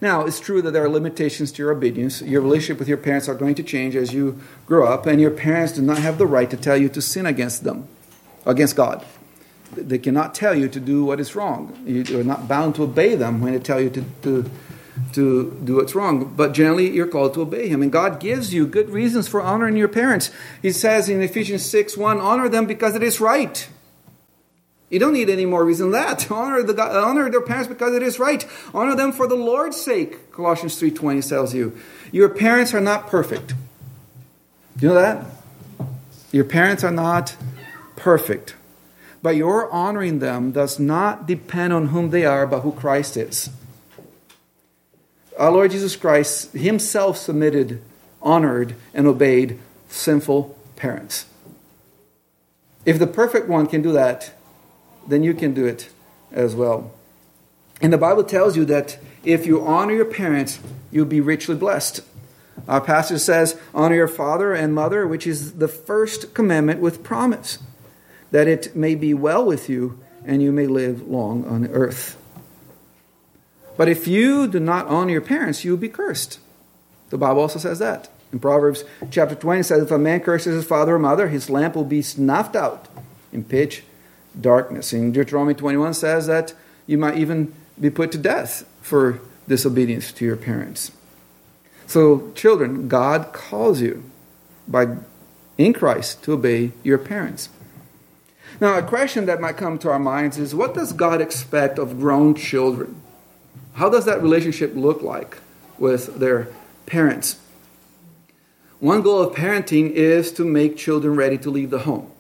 Now, 0.01 0.27
it's 0.27 0.39
true 0.39 0.63
that 0.63 0.71
there 0.71 0.85
are 0.85 0.89
limitations 0.89 1.51
to 1.53 1.63
your 1.63 1.73
obedience. 1.73 2.23
Your 2.23 2.41
relationship 2.41 2.79
with 2.79 2.87
your 2.87 2.99
parents 2.99 3.29
are 3.29 3.35
going 3.35 3.57
to 3.57 3.65
change 3.65 3.97
as 3.97 4.15
you 4.15 4.41
grow 4.65 4.87
up, 4.87 5.07
and 5.07 5.21
your 5.21 5.33
parents 5.33 5.73
do 5.73 5.83
not 5.83 5.99
have 5.99 6.19
the 6.19 6.27
right 6.27 6.49
to 6.49 6.57
tell 6.57 6.77
you 6.77 6.89
to 6.91 7.03
sin 7.03 7.27
against 7.27 7.65
them, 7.65 7.89
against 8.47 8.77
God. 8.77 9.05
They 9.73 9.99
cannot 9.99 10.37
tell 10.37 10.55
you 10.55 10.69
to 10.69 10.79
do 10.79 11.05
what 11.05 11.19
is 11.19 11.35
wrong. 11.35 11.83
You 11.85 12.21
are 12.21 12.25
not 12.25 12.47
bound 12.47 12.77
to 12.77 12.85
obey 12.85 13.17
them 13.17 13.41
when 13.41 13.55
they 13.55 13.59
tell 13.59 13.81
you 13.81 13.91
to, 13.91 14.05
to, 14.23 14.51
to 15.13 15.59
do 15.65 15.77
what's 15.77 15.95
wrong. 15.95 16.35
But 16.37 16.53
generally, 16.53 16.91
you're 16.91 17.07
called 17.07 17.35
to 17.35 17.43
obey 17.43 17.69
Him. 17.69 17.83
And 17.83 17.93
God 17.93 18.21
gives 18.21 18.53
you 18.53 18.67
good 18.67 18.91
reasons 18.91 19.29
for 19.29 19.41
honoring 19.41 19.77
your 19.77 19.89
parents. 19.89 20.31
He 20.63 20.73
says 20.73 21.09
in 21.09 21.23
Ephesians 21.23 21.65
6 21.65 21.97
1, 21.97 22.19
honor 22.19 22.49
them 22.49 22.67
because 22.67 22.95
it 22.95 23.03
is 23.03 23.21
right. 23.21 23.69
You 24.91 24.99
don't 24.99 25.13
need 25.13 25.29
any 25.29 25.45
more 25.45 25.65
reason 25.65 25.91
than 25.91 26.01
that. 26.03 26.31
Honor, 26.31 26.63
the, 26.63 26.83
honor 26.83 27.31
their 27.31 27.43
parents 27.43 27.69
because 27.69 27.95
it 27.95 28.03
is 28.03 28.19
right. 28.19 28.47
Honor 28.73 28.95
them 28.95 29.13
for 29.13 29.27
the 29.27 29.35
Lord's 29.35 29.77
sake, 29.77 30.33
Colossians 30.33 30.81
3.20 30.81 31.29
tells 31.29 31.55
you. 31.55 31.77
Your 32.11 32.31
parents 32.31 32.73
are 32.73 32.81
not 32.81 33.07
perfect. 33.07 33.49
Do 34.79 34.87
you 34.87 34.89
know 34.89 34.95
that? 34.95 35.27
Your 36.33 36.45
parents 36.45 36.85
are 36.85 36.91
not 36.91 37.37
perfect. 37.97 38.55
But 39.23 39.37
your 39.37 39.71
honoring 39.71 40.21
them 40.21 40.53
does 40.53 40.79
not 40.79 41.27
depend 41.27 41.73
on 41.73 41.89
whom 41.89 42.11
they 42.11 42.25
are, 42.25 42.47
but 42.47 42.61
who 42.61 42.73
Christ 42.73 43.17
is. 43.17 43.51
Our 45.39 45.53
Lord 45.53 45.71
Jesus 45.71 45.95
Christ 45.95 46.53
himself 46.53 47.17
submitted, 47.17 47.81
honored, 48.21 48.75
and 48.93 49.07
obeyed 49.07 49.59
sinful 49.89 50.59
parents. 50.75 51.27
If 52.85 52.99
the 52.99 53.07
perfect 53.07 53.49
one 53.49 53.69
can 53.69 53.81
do 53.81 53.93
that, 53.93 54.35
then 55.07 55.23
you 55.23 55.35
can 55.35 55.55
do 55.55 55.65
it 55.65 55.91
as 56.33 56.57
well. 56.57 56.93
And 57.81 57.93
the 57.93 57.99
Bible 57.99 58.25
tells 58.25 58.57
you 58.57 58.65
that 58.65 58.99
if 59.25 59.47
you 59.47 59.65
honor 59.65 59.95
your 59.95 60.05
parents, 60.05 60.59
you'll 60.91 61.07
be 61.07 61.21
richly 61.21 61.55
blessed. 61.55 62.01
Our 62.67 62.81
passage 62.81 63.21
says, 63.21 63.59
Honor 63.73 63.95
your 63.95 64.09
father 64.09 64.53
and 64.53 64.75
mother, 64.75 65.07
which 65.07 65.27
is 65.27 65.55
the 65.55 65.69
first 65.69 66.35
commandment 66.35 66.81
with 66.81 67.05
promise, 67.05 67.59
that 68.33 68.49
it 68.49 68.75
may 68.75 68.97
be 68.97 69.15
well 69.15 69.45
with 69.45 69.69
you 69.69 70.01
and 70.25 70.43
you 70.43 70.51
may 70.51 70.67
live 70.67 71.07
long 71.07 71.45
on 71.45 71.69
earth. 71.69 72.17
But 73.79 73.89
if 73.89 74.09
you 74.09 74.49
do 74.49 74.59
not 74.61 74.89
honor 74.89 75.13
your 75.13 75.21
parents, 75.23 75.65
you 75.65 75.71
will 75.71 75.79
be 75.79 75.89
cursed. 75.89 76.41
The 77.11 77.17
Bible 77.17 77.41
also 77.41 77.61
says 77.61 77.79
that. 77.79 78.11
In 78.33 78.41
Proverbs 78.41 78.85
chapter 79.11 79.37
20 79.37 79.63
says, 79.63 79.85
If 79.85 79.91
a 79.93 79.99
man 79.99 80.21
curses 80.21 80.57
his 80.57 80.67
father 80.67 80.97
or 80.97 80.99
mother, 80.99 81.29
his 81.29 81.49
lamp 81.49 81.77
will 81.77 81.85
be 81.85 82.03
snuffed 82.03 82.57
out 82.57 82.89
in 83.33 83.45
pitch 83.45 83.85
darkness. 84.39 84.93
And 84.93 85.15
Deuteronomy 85.15 85.55
21 85.55 85.95
says 85.95 86.27
that 86.27 86.55
you 86.87 86.99
might 86.99 87.17
even 87.17 87.55
be 87.81 87.89
put 87.89 88.11
to 88.13 88.19
death 88.19 88.69
for 88.83 89.21
disobedience 89.47 90.13
to 90.13 90.25
your 90.25 90.37
parents. 90.37 90.91
So, 91.87 92.33
children, 92.33 92.89
God 92.89 93.33
calls 93.33 93.81
you 93.81 94.03
by 94.67 94.97
in 95.57 95.73
Christ 95.73 96.23
to 96.25 96.33
obey 96.33 96.73
your 96.83 96.99
parents. 96.99 97.49
Now, 98.61 98.77
a 98.77 98.83
question 98.83 99.27
that 99.27 99.41
might 99.41 99.57
come 99.57 99.79
to 99.79 99.91
our 99.91 99.99
minds 100.01 100.37
is 100.37 100.53
what 100.53 100.75
does 100.75 100.93
God 100.93 101.21
expect 101.21 101.79
of 101.79 102.01
grown 102.01 102.35
children? 102.35 103.01
How 103.79 103.89
does 103.89 104.07
that 104.07 104.21
relationship 104.21 104.73
look 104.75 105.03
like 105.03 105.39
with 105.79 106.19
their 106.19 106.49
parents? 106.87 107.39
One 108.81 109.03
goal 109.03 109.21
of 109.23 109.37
parenting 109.37 109.93
is 109.93 110.33
to 110.33 110.45
make 110.45 110.77
children 110.77 111.15
ready 111.15 111.39
to 111.39 111.49
leave 111.49 111.71
the 111.71 111.79
home. 111.79 112.11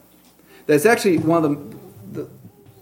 That's 0.66 0.86
actually 0.86 1.18
one 1.18 1.44
of 1.44 2.14
the, 2.14 2.28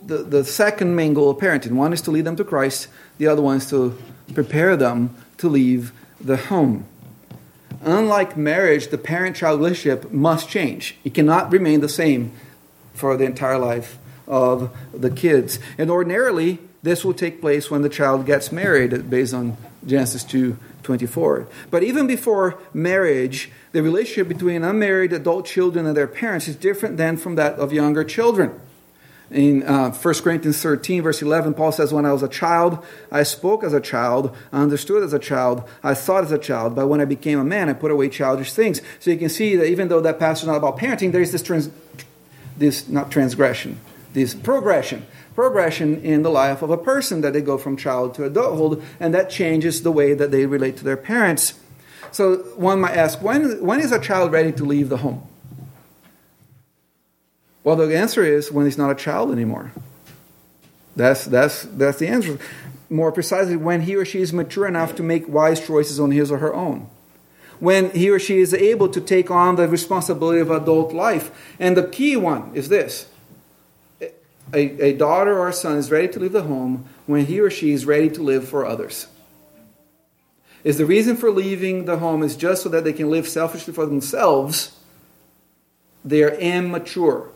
the, 0.03 0.17
the, 0.17 0.23
the 0.25 0.45
second 0.45 0.95
main 0.95 1.15
goal 1.15 1.31
of 1.31 1.39
parenting. 1.39 1.71
One 1.71 1.95
is 1.95 2.03
to 2.03 2.11
lead 2.11 2.27
them 2.27 2.37
to 2.37 2.45
Christ, 2.45 2.89
the 3.17 3.27
other 3.29 3.41
one 3.41 3.57
is 3.57 3.71
to 3.71 3.97
prepare 4.35 4.77
them 4.77 5.17
to 5.39 5.49
leave 5.49 5.93
the 6.21 6.37
home. 6.37 6.85
Unlike 7.81 8.37
marriage, 8.37 8.89
the 8.89 8.99
parent 8.99 9.37
child 9.37 9.59
relationship 9.59 10.13
must 10.13 10.51
change. 10.51 10.97
It 11.03 11.15
cannot 11.15 11.51
remain 11.51 11.81
the 11.81 11.89
same 11.89 12.33
for 12.93 13.17
the 13.17 13.25
entire 13.25 13.59
life 13.59 13.97
of 14.27 14.77
the 14.93 15.11
kids. 15.11 15.61
And 15.79 15.91
ordinarily, 15.91 16.59
this 16.87 17.05
will 17.05 17.15
take 17.15 17.41
place 17.41 17.71
when 17.71 17.83
the 17.83 17.89
child 17.89 18.25
gets 18.27 18.53
married, 18.53 19.11
based 19.11 19.35
on 19.35 19.57
Genesis 19.85 20.23
2 20.25 20.57
24. 20.85 21.49
But 21.69 21.83
even 21.83 22.07
before 22.07 22.59
marriage, 22.73 23.51
the 23.73 23.83
relationship 23.83 24.29
between 24.29 24.63
unmarried 24.63 25.13
adult 25.13 25.47
children 25.47 25.85
and 25.85 25.97
their 25.97 26.07
parents 26.07 26.47
is 26.47 26.55
different 26.55 26.97
than 26.97 27.17
from 27.17 27.35
that 27.35 27.55
of 27.55 27.73
younger 27.73 28.05
children. 28.05 28.61
In 29.33 29.65
uh, 29.65 29.91
1 29.91 30.15
Corinthians 30.23 30.63
13, 30.63 31.03
verse 31.03 31.21
11, 31.21 31.55
Paul 31.55 31.73
says, 31.73 31.93
When 31.93 32.07
I 32.07 32.13
was 32.13 32.23
a 32.23 32.29
child, 32.29 32.85
I 33.11 33.25
spoke 33.25 33.65
as 33.65 33.73
a 33.73 33.81
child, 33.81 34.37
I 34.53 34.63
understood 34.63 35.03
as 35.03 35.13
a 35.13 35.19
child, 35.19 35.69
I 35.83 35.95
thought 35.95 36.23
as 36.23 36.31
a 36.31 36.39
child, 36.39 36.77
but 36.77 36.87
when 36.87 37.01
I 37.01 37.05
became 37.05 37.41
a 37.41 37.45
man, 37.45 37.69
I 37.69 37.73
put 37.73 37.91
away 37.91 38.09
childish 38.09 38.53
things. 38.53 38.81
So 39.01 39.11
you 39.11 39.19
can 39.19 39.29
see 39.29 39.57
that 39.57 39.67
even 39.67 39.89
though 39.89 40.01
that 40.01 40.21
passage 40.21 40.45
is 40.45 40.47
not 40.47 40.59
about 40.59 40.79
parenting, 40.79 41.11
there 41.11 41.21
is 41.21 41.33
this, 41.33 41.43
trans- 41.43 41.71
this 42.57 42.89
not 42.89 43.11
transgression, 43.11 43.81
this 44.17 44.35
progression. 44.35 45.07
Progression 45.35 46.03
in 46.03 46.23
the 46.23 46.31
life 46.31 46.63
of 46.63 46.71
a 46.71 46.79
person 46.79 47.21
that 47.21 47.35
they 47.35 47.43
go 47.43 47.59
from 47.59 47.77
child 47.77 48.15
to 48.15 48.25
adulthood, 48.25 48.83
and 48.99 49.15
that 49.15 49.29
changes 49.29 49.83
the 49.83 49.93
way 49.93 50.15
that 50.15 50.31
they 50.31 50.47
relate 50.47 50.79
to 50.79 50.85
their 50.85 50.97
parents. 50.97 51.61
So 52.11 52.39
one 52.57 52.81
might 52.81 52.97
ask, 52.97 53.21
when, 53.21 53.63
when 53.63 53.79
is 53.79 53.93
a 53.93 54.01
child 54.01 54.33
ready 54.33 54.53
to 54.53 54.65
leave 54.65 54.89
the 54.89 54.97
home? 54.97 55.23
Well, 57.63 57.77
the 57.77 57.95
answer 57.95 58.25
is 58.25 58.51
when 58.51 58.65
he's 58.65 58.79
not 58.79 58.91
a 58.91 58.95
child 58.95 59.31
anymore. 59.31 59.73
That's, 60.97 61.27
that's, 61.27 61.65
that's 61.65 61.99
the 61.99 62.09
answer. 62.09 62.39
More 62.89 63.13
precisely, 63.13 63.57
when 63.57 63.83
he 63.83 63.97
or 63.97 64.07
she 64.07 64.23
is 64.23 64.33
mature 64.33 64.67
enough 64.67 64.95
to 64.95 65.03
make 65.03 65.29
wise 65.29 65.65
choices 65.65 66.01
on 66.01 66.11
his 66.11 66.33
or 66.33 66.39
her 66.39 66.55
own. 66.55 66.89
When 67.61 67.91
he 67.91 68.09
or 68.09 68.19
she 68.19 68.39
is 68.39 68.55
able 68.55 68.89
to 68.89 69.01
take 69.01 69.31
on 69.31 69.57
the 69.57 69.69
responsibility 69.69 70.41
of 70.41 70.51
adult 70.51 70.95
life. 70.95 71.55
And 71.59 71.77
the 71.77 71.87
key 71.87 72.17
one 72.17 72.53
is 72.55 72.71
this 72.71 73.09
a, 74.53 74.91
a 74.91 74.93
daughter 74.97 75.39
or 75.39 75.49
a 75.49 75.53
son 75.53 75.77
is 75.77 75.91
ready 75.91 76.09
to 76.09 76.21
leave 76.21 76.33
the 76.33 76.43
home 76.43 76.87
when 77.07 77.27
he 77.27 77.41
or 77.41 77.51
she 77.51 77.73
is 77.73 77.85
ready 77.85 78.09
to 78.11 78.23
live 78.23 78.49
for 78.49 78.65
others. 78.65 79.09
Is 80.65 80.79
the 80.79 80.87
reason 80.87 81.17
for 81.17 81.31
leaving 81.31 81.85
the 81.85 81.99
home 81.99 82.23
is 82.23 82.37
just 82.37 82.63
so 82.63 82.69
that 82.71 82.85
they 82.85 82.93
can 82.93 83.11
live 83.11 83.29
selfishly 83.29 83.73
for 83.73 83.87
themselves, 83.87 84.77
they 86.05 86.23
are 86.23 86.35
immature. 86.35 87.29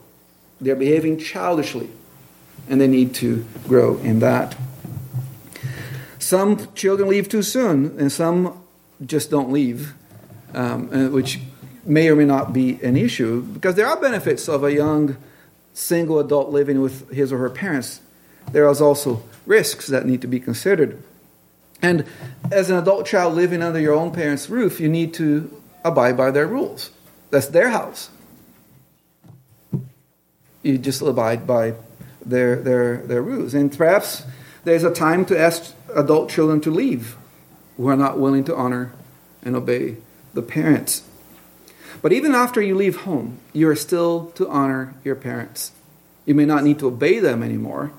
They're 0.60 0.76
behaving 0.76 1.18
childishly, 1.18 1.90
and 2.68 2.80
they 2.80 2.88
need 2.88 3.14
to 3.16 3.46
grow 3.66 3.98
in 3.98 4.20
that. 4.20 4.56
Some 6.18 6.72
children 6.74 7.08
leave 7.08 7.28
too 7.28 7.42
soon, 7.42 7.98
and 7.98 8.12
some 8.12 8.62
just 9.04 9.30
don't 9.30 9.50
leave, 9.50 9.94
um, 10.52 10.90
uh, 10.92 11.08
which 11.08 11.40
may 11.84 12.08
or 12.08 12.16
may 12.16 12.24
not 12.24 12.52
be 12.52 12.78
an 12.82 12.96
issue 12.96 13.40
because 13.40 13.74
there 13.74 13.86
are 13.86 13.98
benefits 14.00 14.48
of 14.48 14.62
a 14.62 14.72
young 14.72 15.16
single 15.80 16.18
adult 16.18 16.50
living 16.50 16.80
with 16.80 17.10
his 17.10 17.32
or 17.32 17.38
her 17.38 17.50
parents. 17.50 18.00
There 18.52 18.68
is 18.68 18.80
also 18.80 19.22
risks 19.46 19.86
that 19.88 20.06
need 20.06 20.20
to 20.22 20.26
be 20.26 20.40
considered. 20.40 21.02
And 21.82 22.04
as 22.52 22.68
an 22.68 22.76
adult 22.76 23.06
child 23.06 23.34
living 23.34 23.62
under 23.62 23.80
your 23.80 23.94
own 23.94 24.10
parents' 24.12 24.50
roof, 24.50 24.80
you 24.80 24.88
need 24.88 25.14
to 25.14 25.50
abide 25.84 26.16
by 26.16 26.30
their 26.30 26.46
rules. 26.46 26.90
That's 27.30 27.46
their 27.46 27.70
house 27.70 28.10
you 30.62 30.78
just 30.78 31.00
abide 31.02 31.46
by 31.46 31.74
their, 32.24 32.56
their, 32.56 32.98
their 32.98 33.22
rules. 33.22 33.54
And 33.54 33.76
perhaps 33.76 34.24
there's 34.64 34.84
a 34.84 34.92
time 34.92 35.24
to 35.26 35.38
ask 35.38 35.74
adult 35.94 36.30
children 36.30 36.60
to 36.62 36.70
leave 36.70 37.16
who 37.76 37.88
are 37.88 37.96
not 37.96 38.18
willing 38.18 38.44
to 38.44 38.56
honor 38.56 38.92
and 39.42 39.56
obey 39.56 39.96
the 40.34 40.42
parents. 40.42 41.02
But 42.02 42.12
even 42.12 42.34
after 42.34 42.62
you 42.62 42.74
leave 42.74 43.02
home, 43.02 43.38
you 43.52 43.68
are 43.68 43.76
still 43.76 44.26
to 44.36 44.48
honor 44.48 44.94
your 45.04 45.16
parents. 45.16 45.72
You 46.24 46.34
may 46.34 46.46
not 46.46 46.64
need 46.64 46.78
to 46.78 46.86
obey 46.86 47.18
them 47.18 47.42
anymore, 47.42 47.92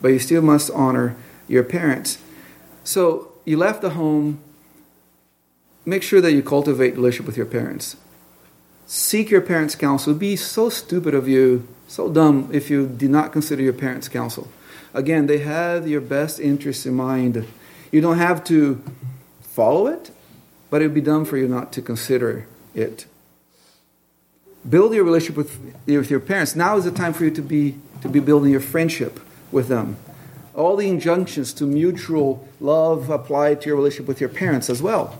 but 0.00 0.08
you 0.08 0.18
still 0.18 0.42
must 0.42 0.70
honor 0.70 1.16
your 1.48 1.62
parents. 1.62 2.18
So 2.84 3.32
you 3.44 3.56
left 3.56 3.82
the 3.82 3.90
home, 3.90 4.40
make 5.84 6.02
sure 6.02 6.20
that 6.20 6.32
you 6.32 6.42
cultivate 6.42 6.94
relationship 6.94 7.26
with 7.26 7.36
your 7.36 7.46
parents. 7.46 7.96
Seek 8.86 9.30
your 9.30 9.40
parents' 9.40 9.74
counsel. 9.74 10.10
It 10.10 10.14
would 10.14 10.20
be 10.20 10.36
so 10.36 10.68
stupid 10.68 11.14
of 11.14 11.28
you 11.28 11.66
so 11.88 12.10
dumb 12.10 12.48
if 12.52 12.70
you 12.70 12.86
did 12.86 13.10
not 13.10 13.32
consider 13.32 13.62
your 13.62 13.72
parents' 13.72 14.08
counsel. 14.08 14.48
Again, 14.94 15.26
they 15.26 15.38
have 15.38 15.86
your 15.86 16.00
best 16.00 16.40
interests 16.40 16.86
in 16.86 16.94
mind. 16.94 17.46
You 17.90 18.00
don't 18.00 18.18
have 18.18 18.44
to 18.44 18.82
follow 19.40 19.86
it, 19.86 20.10
but 20.70 20.82
it 20.82 20.86
would 20.86 20.94
be 20.94 21.00
dumb 21.00 21.24
for 21.24 21.36
you 21.36 21.48
not 21.48 21.72
to 21.72 21.82
consider 21.82 22.46
it. 22.74 23.06
Build 24.68 24.94
your 24.94 25.04
relationship 25.04 25.36
with, 25.36 25.58
with 25.86 26.10
your 26.10 26.20
parents. 26.20 26.54
Now 26.54 26.76
is 26.76 26.84
the 26.84 26.90
time 26.90 27.12
for 27.12 27.24
you 27.24 27.30
to 27.32 27.42
be, 27.42 27.76
to 28.00 28.08
be 28.08 28.20
building 28.20 28.50
your 28.50 28.60
friendship 28.60 29.20
with 29.50 29.68
them. 29.68 29.96
All 30.54 30.76
the 30.76 30.88
injunctions 30.88 31.52
to 31.54 31.64
mutual 31.64 32.46
love 32.60 33.10
apply 33.10 33.56
to 33.56 33.66
your 33.66 33.76
relationship 33.76 34.06
with 34.06 34.20
your 34.20 34.28
parents 34.28 34.70
as 34.70 34.82
well. 34.82 35.18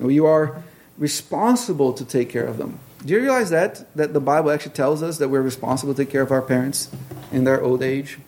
You 0.00 0.26
are 0.26 0.62
responsible 0.96 1.92
to 1.92 2.04
take 2.04 2.30
care 2.30 2.44
of 2.44 2.58
them. 2.58 2.78
Do 3.04 3.14
you 3.14 3.20
realize 3.20 3.50
that? 3.50 3.94
That 3.96 4.12
the 4.12 4.20
Bible 4.20 4.50
actually 4.50 4.72
tells 4.72 5.02
us 5.02 5.18
that 5.18 5.28
we're 5.28 5.42
responsible 5.42 5.92
to 5.94 6.04
take 6.04 6.12
care 6.12 6.22
of 6.22 6.30
our 6.30 6.42
parents 6.42 6.90
in 7.32 7.44
their 7.44 7.60
old 7.60 7.82
age? 7.82 8.18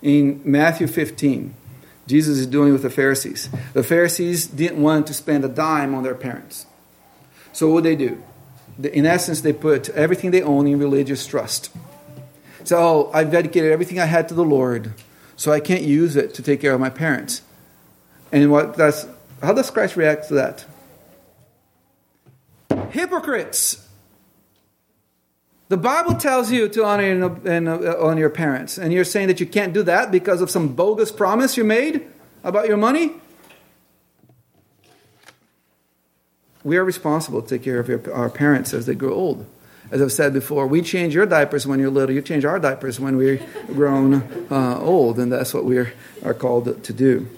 In 0.00 0.40
Matthew 0.44 0.86
15, 0.86 1.54
Jesus 2.06 2.38
is 2.38 2.46
dealing 2.46 2.72
with 2.72 2.82
the 2.82 2.90
Pharisees. 2.90 3.48
The 3.72 3.82
Pharisees 3.82 4.46
didn't 4.46 4.80
want 4.80 5.08
to 5.08 5.14
spend 5.14 5.44
a 5.44 5.48
dime 5.48 5.94
on 5.94 6.04
their 6.04 6.14
parents. 6.14 6.66
So 7.52 7.66
what 7.66 7.74
would 7.74 7.84
they 7.84 7.96
do? 7.96 8.22
In 8.82 9.06
essence, 9.06 9.40
they 9.40 9.52
put 9.52 9.88
everything 9.90 10.30
they 10.30 10.42
own 10.42 10.66
in 10.66 10.78
religious 10.78 11.26
trust. 11.26 11.70
So, 12.64 12.78
oh, 12.78 13.10
I've 13.14 13.30
dedicated 13.30 13.72
everything 13.72 14.00
I 14.00 14.06
had 14.06 14.28
to 14.28 14.34
the 14.34 14.44
Lord, 14.44 14.92
so 15.36 15.52
I 15.52 15.60
can't 15.60 15.82
use 15.82 16.16
it 16.16 16.34
to 16.34 16.42
take 16.42 16.60
care 16.60 16.74
of 16.74 16.80
my 16.80 16.90
parents. 16.90 17.42
And 18.32 18.50
what 18.50 18.76
that's 18.76 19.06
how 19.42 19.52
does 19.52 19.70
Christ 19.70 19.96
react 19.96 20.28
to 20.28 20.34
that? 20.34 20.64
Hypocrites! 22.90 23.86
The 25.68 25.76
Bible 25.76 26.14
tells 26.14 26.52
you 26.52 26.68
to 26.68 26.84
honor 26.84 27.04
and, 27.04 27.46
and, 27.46 27.68
uh, 27.68 27.96
honor 28.00 28.20
your 28.20 28.30
parents, 28.30 28.78
and 28.78 28.92
you're 28.92 29.04
saying 29.04 29.28
that 29.28 29.40
you 29.40 29.46
can't 29.46 29.72
do 29.72 29.82
that 29.82 30.12
because 30.12 30.40
of 30.40 30.50
some 30.50 30.74
bogus 30.74 31.10
promise 31.10 31.56
you 31.56 31.64
made 31.64 32.06
about 32.44 32.68
your 32.68 32.76
money? 32.76 33.14
We 36.66 36.78
are 36.78 36.84
responsible 36.84 37.42
to 37.42 37.48
take 37.48 37.62
care 37.62 37.78
of 37.78 37.88
your, 37.88 38.12
our 38.12 38.28
parents 38.28 38.74
as 38.74 38.86
they 38.86 38.96
grow 38.96 39.14
old. 39.14 39.46
As 39.92 40.02
I've 40.02 40.10
said 40.10 40.32
before, 40.32 40.66
we 40.66 40.82
change 40.82 41.14
your 41.14 41.24
diapers 41.24 41.64
when 41.64 41.78
you're 41.78 41.92
little, 41.92 42.12
you 42.12 42.20
change 42.20 42.44
our 42.44 42.58
diapers 42.58 42.98
when 42.98 43.16
we're 43.16 43.40
grown 43.68 44.48
uh, 44.50 44.80
old, 44.80 45.20
and 45.20 45.30
that's 45.30 45.54
what 45.54 45.64
we 45.64 45.78
are 45.78 46.34
called 46.34 46.82
to 46.82 46.92
do. 46.92 47.28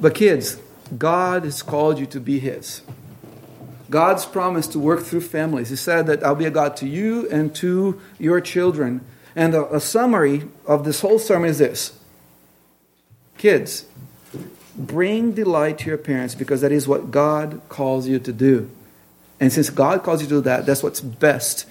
But, 0.00 0.14
kids, 0.14 0.58
God 0.96 1.42
has 1.42 1.60
called 1.60 1.98
you 1.98 2.06
to 2.06 2.20
be 2.20 2.38
His. 2.38 2.82
God's 3.90 4.24
promise 4.24 4.68
to 4.68 4.78
work 4.78 5.00
through 5.02 5.22
families. 5.22 5.70
He 5.70 5.76
said 5.76 6.06
that 6.06 6.22
I'll 6.22 6.36
be 6.36 6.44
a 6.44 6.52
God 6.52 6.76
to 6.76 6.86
you 6.86 7.28
and 7.30 7.52
to 7.56 8.00
your 8.20 8.40
children. 8.40 9.00
And 9.34 9.56
a, 9.56 9.74
a 9.74 9.80
summary 9.80 10.44
of 10.68 10.84
this 10.84 11.00
whole 11.00 11.18
sermon 11.18 11.50
is 11.50 11.58
this 11.58 11.98
Kids, 13.38 13.86
bring 14.76 15.32
delight 15.32 15.78
to 15.78 15.86
your 15.86 15.98
parents 15.98 16.34
because 16.34 16.60
that 16.60 16.72
is 16.72 16.88
what 16.88 17.10
God 17.10 17.60
calls 17.68 18.08
you 18.08 18.18
to 18.18 18.32
do. 18.32 18.70
And 19.40 19.52
since 19.52 19.70
God 19.70 20.02
calls 20.02 20.22
you 20.22 20.28
to 20.28 20.34
do 20.34 20.40
that, 20.42 20.66
that's 20.66 20.82
what's 20.82 21.00
best 21.00 21.66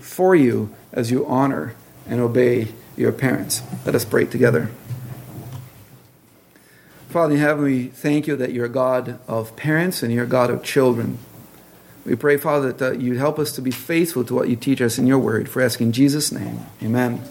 for 0.00 0.34
you 0.34 0.74
as 0.92 1.10
you 1.10 1.26
honor 1.26 1.74
and 2.08 2.20
obey 2.20 2.68
your 2.96 3.12
parents. 3.12 3.62
Let 3.84 3.94
us 3.94 4.04
pray 4.04 4.24
together. 4.26 4.70
Father 7.08 7.34
in 7.34 7.40
heaven, 7.40 7.64
we 7.64 7.86
thank 7.86 8.26
you 8.26 8.36
that 8.36 8.52
you're 8.52 8.68
God 8.68 9.18
of 9.26 9.56
parents 9.56 10.02
and 10.02 10.12
you're 10.12 10.26
God 10.26 10.50
of 10.50 10.62
children. 10.62 11.18
We 12.04 12.16
pray, 12.16 12.36
Father, 12.36 12.72
that 12.72 13.00
you 13.00 13.18
help 13.18 13.38
us 13.38 13.52
to 13.52 13.62
be 13.62 13.70
faithful 13.70 14.24
to 14.24 14.34
what 14.34 14.48
you 14.48 14.56
teach 14.56 14.80
us 14.80 14.98
in 14.98 15.06
your 15.06 15.18
word. 15.18 15.48
For 15.48 15.62
asking 15.62 15.92
Jesus' 15.92 16.32
name, 16.32 16.66
amen. 16.82 17.22